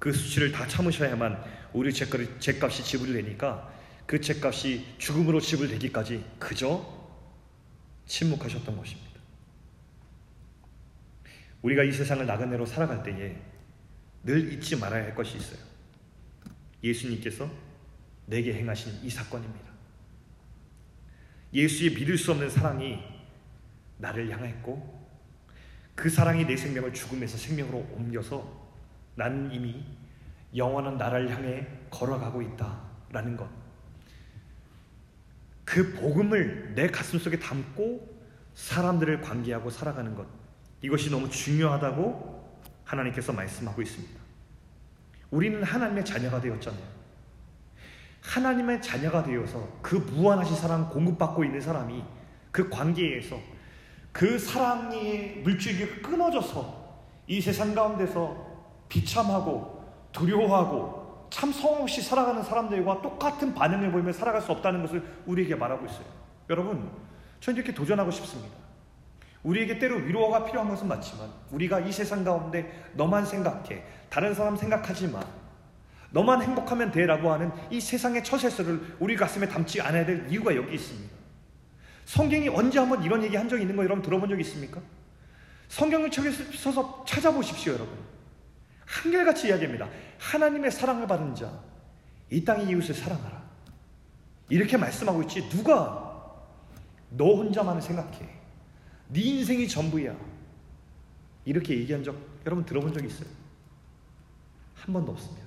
[0.00, 1.40] 그 수치를 다 참으셔야만
[1.72, 3.72] 우리 죄값이 지불되니까
[4.04, 6.84] 그 죄값이 죽음으로 지불되기까지 그저
[8.06, 9.10] 침묵하셨던 것입니다.
[11.62, 13.36] 우리가 이 세상을 나그네로 살아갈 때에
[14.22, 15.58] 늘 잊지 말아야 할 것이 있어요.
[16.82, 17.50] 예수님께서
[18.26, 19.70] 내게 행하신 이 사건입니다.
[21.52, 23.02] 예수의 믿을 수 없는 사랑이
[23.98, 25.00] 나를 향했고
[25.94, 28.70] 그 사랑이 내 생명을 죽음에서 생명으로 옮겨서
[29.16, 29.84] 나는 이미
[30.56, 33.48] 영원한 나라를 향해 걸어가고 있다라는 것.
[35.64, 38.08] 그 복음을 내 가슴 속에 담고
[38.54, 40.26] 사람들을 관계하고 살아가는 것.
[40.82, 42.39] 이것이 너무 중요하다고
[42.90, 44.20] 하나님께서 말씀하고 있습니다.
[45.30, 46.82] 우리는 하나님의 자녀가 되었잖아요.
[48.22, 52.02] 하나님의 자녀가 되어서 그 무한하신 사랑 공급받고 있는 사람이
[52.50, 53.38] 그 관계에서
[54.12, 56.80] 그 사랑의 물줄기가 끊어져서
[57.28, 64.50] 이 세상 가운데서 비참하고 두려워하고 참 성 없이 살아가는 사람들과 똑같은 반응을 보이며 살아갈 수
[64.50, 66.04] 없다는 것을 우리에게 말하고 있어요.
[66.50, 66.90] 여러분,
[67.38, 68.52] 저는 이렇게 도전하고 싶습니다.
[69.42, 75.08] 우리에게 때로 위로가 필요한 것은 맞지만 우리가 이 세상 가운데 너만 생각해 다른 사람 생각하지
[75.08, 75.22] 마
[76.10, 81.14] 너만 행복하면 돼라고 하는 이 세상의 처세서를 우리 가슴에 담지 않아야 될 이유가 여기 있습니다.
[82.04, 84.80] 성경이 언제 한번 이런 얘기 한 적이 있는 거 여러분 들어본 적 있습니까?
[85.68, 87.96] 성경을 쳐서 찾아보십시오, 여러분.
[88.84, 89.88] 한결같이 이야기합니다.
[90.18, 91.48] 하나님의 사랑을 받은 자,
[92.28, 93.40] 이 땅의 이웃을 사랑하라.
[94.48, 95.48] 이렇게 말씀하고 있지.
[95.48, 96.34] 누가
[97.10, 98.39] 너 혼자만을 생각해.
[99.12, 100.16] 네 인생이 전부야.
[101.44, 103.28] 이렇게 얘기한 적 여러분 들어본 적 있어요?
[104.74, 105.46] 한 번도 없습니다.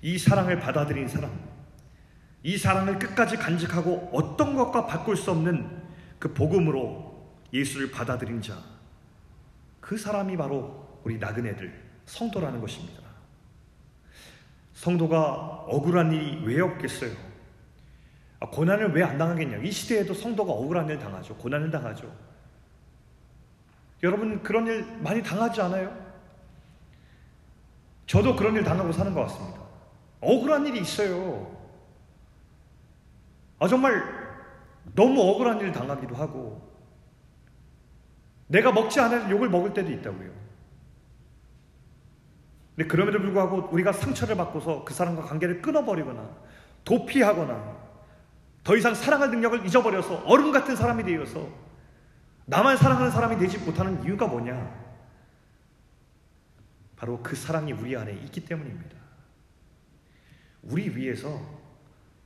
[0.00, 1.30] 이 사랑을 받아들인 사람,
[2.42, 5.82] 이 사랑을 끝까지 간직하고 어떤 것과 바꿀 수 없는
[6.18, 8.62] 그 복음으로 예수를 받아들인 자,
[9.80, 13.02] 그 사람이 바로 우리 나그네들, 성도라는 것입니다.
[14.74, 17.27] 성도가 억울한 일이 왜 없겠어요?
[18.40, 19.58] 아, 고난을 왜 안 당하겠냐?
[19.58, 21.34] 이 시대에도 성도가 억울한 일 당하죠.
[21.36, 22.12] 고난을 당하죠.
[24.02, 25.96] 여러분 그런 일 많이 당하지 않아요?
[28.06, 29.60] 저도 그런 일 당하고 사는 것 같습니다.
[30.20, 31.56] 억울한 일이 있어요.
[33.58, 34.02] 아, 정말
[34.94, 36.66] 너무 억울한 일 당하기도 하고,
[38.46, 40.30] 내가 먹지 않을 욕을 먹을 때도 있다고요.
[42.76, 46.30] 근데 그럼에도 불구하고 우리가 상처를 받고서 그 사람과 관계를 끊어버리거나,
[46.84, 47.77] 도피하거나,
[48.68, 51.48] 더 이상 사랑할 능력을 잊어버려서 얼음 같은 사람이 되어서
[52.44, 54.88] 나만 사랑하는 사람이 되지 못하는 이유가 뭐냐?
[56.94, 58.94] 바로 그 사랑이 우리 안에 있기 때문입니다.
[60.64, 61.40] 우리 위해서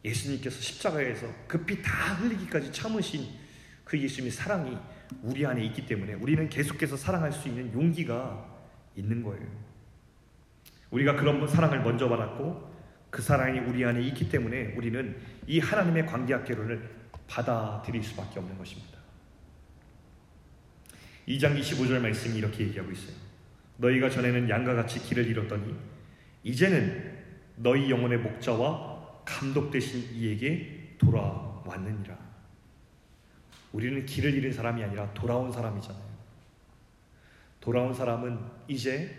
[0.05, 3.25] 예수님께서 십자가에서 그피다 흘리기까지 참으신
[3.85, 4.77] 그 예수님의 사랑이
[5.23, 8.53] 우리 안에 있기 때문에 우리는 계속해서 사랑할 수 있는 용기가
[8.97, 9.47] 있는 거예요.
[10.91, 12.72] 우리가 그런 사랑을 먼저 받았고
[13.13, 15.15] 그 사랑이 우리 안에 있기 때문에 우리는
[15.47, 16.91] 이 하나님의 관계학계론을
[17.29, 18.99] 받아들일 수밖에 없는 것입니다.
[21.29, 23.15] 2장 25절 말씀이 이렇게 얘기하고 있어요.
[23.77, 25.77] 너희가 전에는 양과 같이 길을 잃었더니
[26.43, 27.23] 이제는
[27.57, 32.19] 너희 영혼의 목자와 감독 되신 이에게 돌아왔느니라.
[33.73, 36.03] 우리는 길을 잃은 사람이 아니라 돌아온 사람이잖아요.
[37.61, 38.39] 돌아온 사람은
[38.69, 39.15] 이제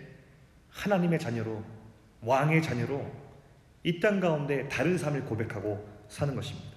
[0.70, 1.64] 하나님의 자녀로
[2.22, 3.23] 왕의 자녀로
[3.84, 6.70] 이 땅 가운데 다른 삶을 고백하고 사는 것입니다.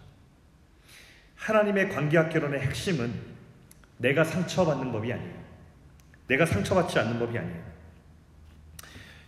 [1.36, 3.14] 하나님의 관계학 결론의 핵심은
[3.98, 5.48] 내가 상처받는 법이 아니에요.
[6.28, 7.64] 내가 상처받지 않는 법이 아니에요.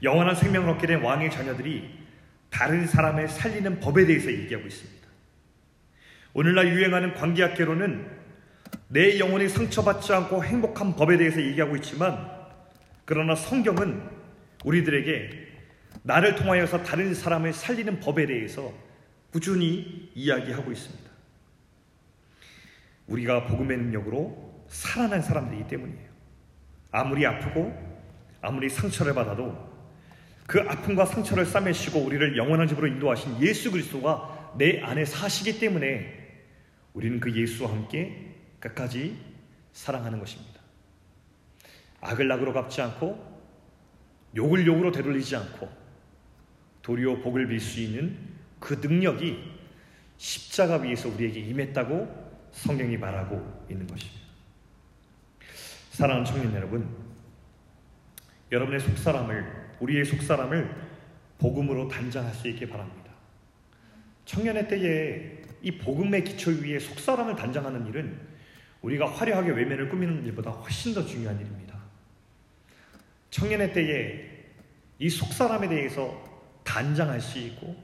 [0.03, 1.97] 영원한 생명을 얻게 된 왕의 자녀들이
[2.49, 5.07] 다른 사람을 살리는 법에 대해서 얘기하고 있습니다.
[6.33, 8.19] 오늘날 유행하는 관계학계로는
[8.89, 12.29] 내 영혼이 상처받지 않고 행복한 법에 대해서 얘기하고 있지만
[13.05, 14.01] 그러나 성경은
[14.65, 15.48] 우리들에게
[16.03, 18.73] 나를 통하여서 다른 사람을 살리는 법에 대해서
[19.31, 21.09] 꾸준히 이야기하고 있습니다.
[23.07, 26.09] 우리가 복음의 능력으로 살아난 사람들이기 때문이에요.
[26.91, 27.73] 아무리 아프고
[28.41, 29.69] 아무리 상처를 받아도
[30.47, 36.17] 그 아픔과 상처를 싸매시고 우리를 영원한 집으로 인도하신 예수 그리스도가 내 안에 사시기 때문에
[36.93, 39.15] 우리는 그 예수와 함께 끝까지
[39.73, 40.59] 사랑하는 것입니다.
[42.01, 43.39] 악을 악으로 갚지 않고
[44.35, 45.78] 욕을 욕으로 되돌리지 않고
[46.81, 48.17] 도리어 복을 빌 수 있는
[48.59, 49.59] 그 능력이
[50.17, 54.19] 십자가 위에서 우리에게 임했다고 성경이 말하고 있는 것입니다.
[55.91, 56.89] 사랑하는 청년 여러분,
[58.51, 60.89] 여러분의 속사람을 우리의 속사람을
[61.37, 63.11] 복음으로 단장할 수 있게 바랍니다.
[64.25, 68.19] 청년의 때에 이 복음의 기초 위에 속사람을 단장하는 일은
[68.81, 71.77] 우리가 화려하게 외면을 꾸미는 일보다 훨씬 더 중요한 일입니다.
[73.29, 74.29] 청년의 때에
[74.99, 76.28] 이 속사람에 대해서
[76.69, 77.75] 단장할 수 있고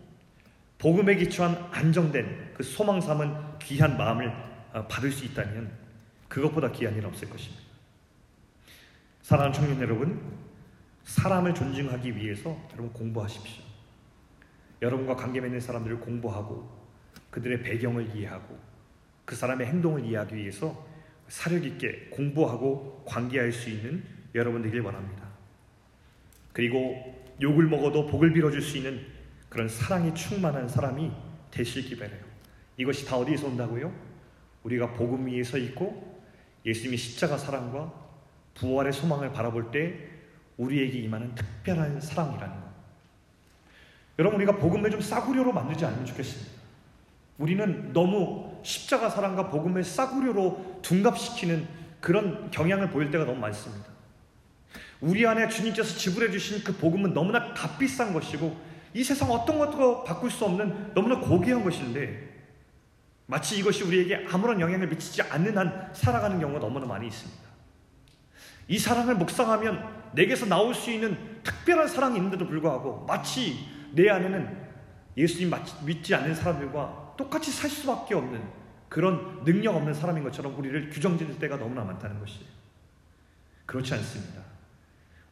[0.77, 4.31] 복음에 기초한 안정된 그 소망 삼은 귀한 마음을
[4.73, 5.71] 어, 받을 수 있다면
[6.27, 7.63] 그것보다 귀한 일 없을 것입니다.
[9.23, 10.21] 사랑하는 청년 여러분,
[11.03, 13.63] 사람을 존중하기 위해서 여러분 공부하십시오.
[14.83, 16.69] 여러분과 관계 맺는 사람들을 공부하고
[17.31, 18.59] 그들의 배경을 이해하고
[19.23, 20.85] 그 사람의 행동을 이해하기 위해서
[21.27, 24.03] 사력 있게 공부하고 관계할 수 있는
[24.35, 25.25] 여러분 되길 원합니다.
[26.53, 29.05] 그리고 욕을 먹어도 복을 빌어줄 수 있는
[29.49, 31.11] 그런 사랑이 충만한 사람이
[31.51, 32.23] 되시기 바래요.
[32.77, 33.93] 이것이 다 어디에서 온다고요?
[34.63, 36.21] 우리가 복음 위에 서 있고
[36.65, 37.93] 예수님이 십자가 사랑과
[38.55, 40.09] 부활의 소망을 바라볼 때
[40.57, 42.65] 우리에게 임하는 특별한 사랑이라는 것.
[44.17, 46.51] 여러분 우리가 복음을 좀 싸구려로 만들지 않으면 좋겠습니다.
[47.37, 51.67] 우리는 너무 십자가 사랑과 복음을 싸구려로 둔갑시키는
[51.99, 53.94] 그런 경향을 보일 때가 너무 많습니다.
[55.01, 58.55] 우리 안에 주님께서 지불해 주신 그 복음은 너무나 값비싼 것이고
[58.93, 62.33] 이 세상 어떤 것도 바꿀 수 없는 너무나 고귀한 것인데
[63.27, 67.43] 마치 이것이 우리에게 아무런 영향을 미치지 않는 한 살아가는 경우가 너무나 많이 있습니다.
[68.67, 74.65] 이 사랑을 묵상하면 내게서 나올 수 있는 특별한 사랑이 있는데도 불구하고 마치 내 안에는
[75.17, 75.51] 예수님
[75.85, 78.41] 믿지 않는 사람들과 똑같이 살 수밖에 없는
[78.89, 82.45] 그런 능력 없는 사람인 것처럼 우리를 규정짓을 때가 너무나 많다는 것이에요.
[83.65, 84.54] 그렇지 않습니다.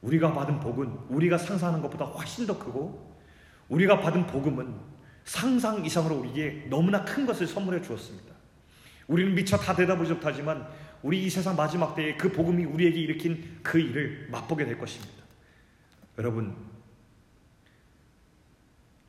[0.04, 3.18] 우리가 받은 복은 우리가 상상하는 것보다 훨씬 더 크고
[3.70, 4.76] 우리가 받은 복음은
[5.24, 8.34] 상상 이상으로 우리에게 너무나 큰 것을 선물해 주었습니다.
[9.08, 10.68] 우리는 미처 다 대답하지 못하지만
[11.02, 15.24] 우리 이 세상 마지막 때에 그 복음이 우리에게 일으킨 그 일을 맛보게 될 것입니다.
[16.18, 16.56] 여러분,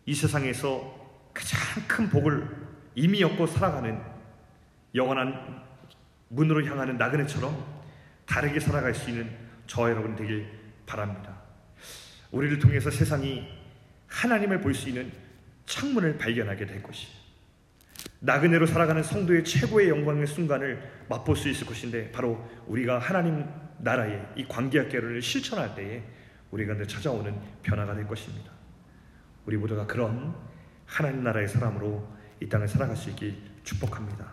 [0.06, 2.48] 이 세상에서 가장 큰 복을
[2.94, 4.00] 이미 얻고 살아가는
[4.94, 5.62] 영원한
[6.28, 7.82] 문으로 향하는 나그네처럼
[8.26, 9.28] 다르게 살아갈 수 있는
[9.66, 11.42] 저 여러분 되길 바랍니다.
[12.30, 13.46] 우리를 통해서 세상이
[14.06, 15.10] 하나님을 볼 수 있는
[15.66, 17.08] 창문을 발견하게 될 것이.
[18.20, 23.44] 나그네로 살아가는 성도의 최고의 영광의 순간을 맛볼 수 있을 것인데 바로 우리가 하나님
[23.78, 26.02] 나라의 이 관계학계를 실천할 때에
[26.50, 28.50] 우리가 찾아오는 변화가 될 것입니다.
[29.46, 30.34] 우리 모두가 그런
[30.86, 32.06] 하나님 나라의 사람으로
[32.40, 34.26] 이 땅을 살아갈 수 있길 축복합니다.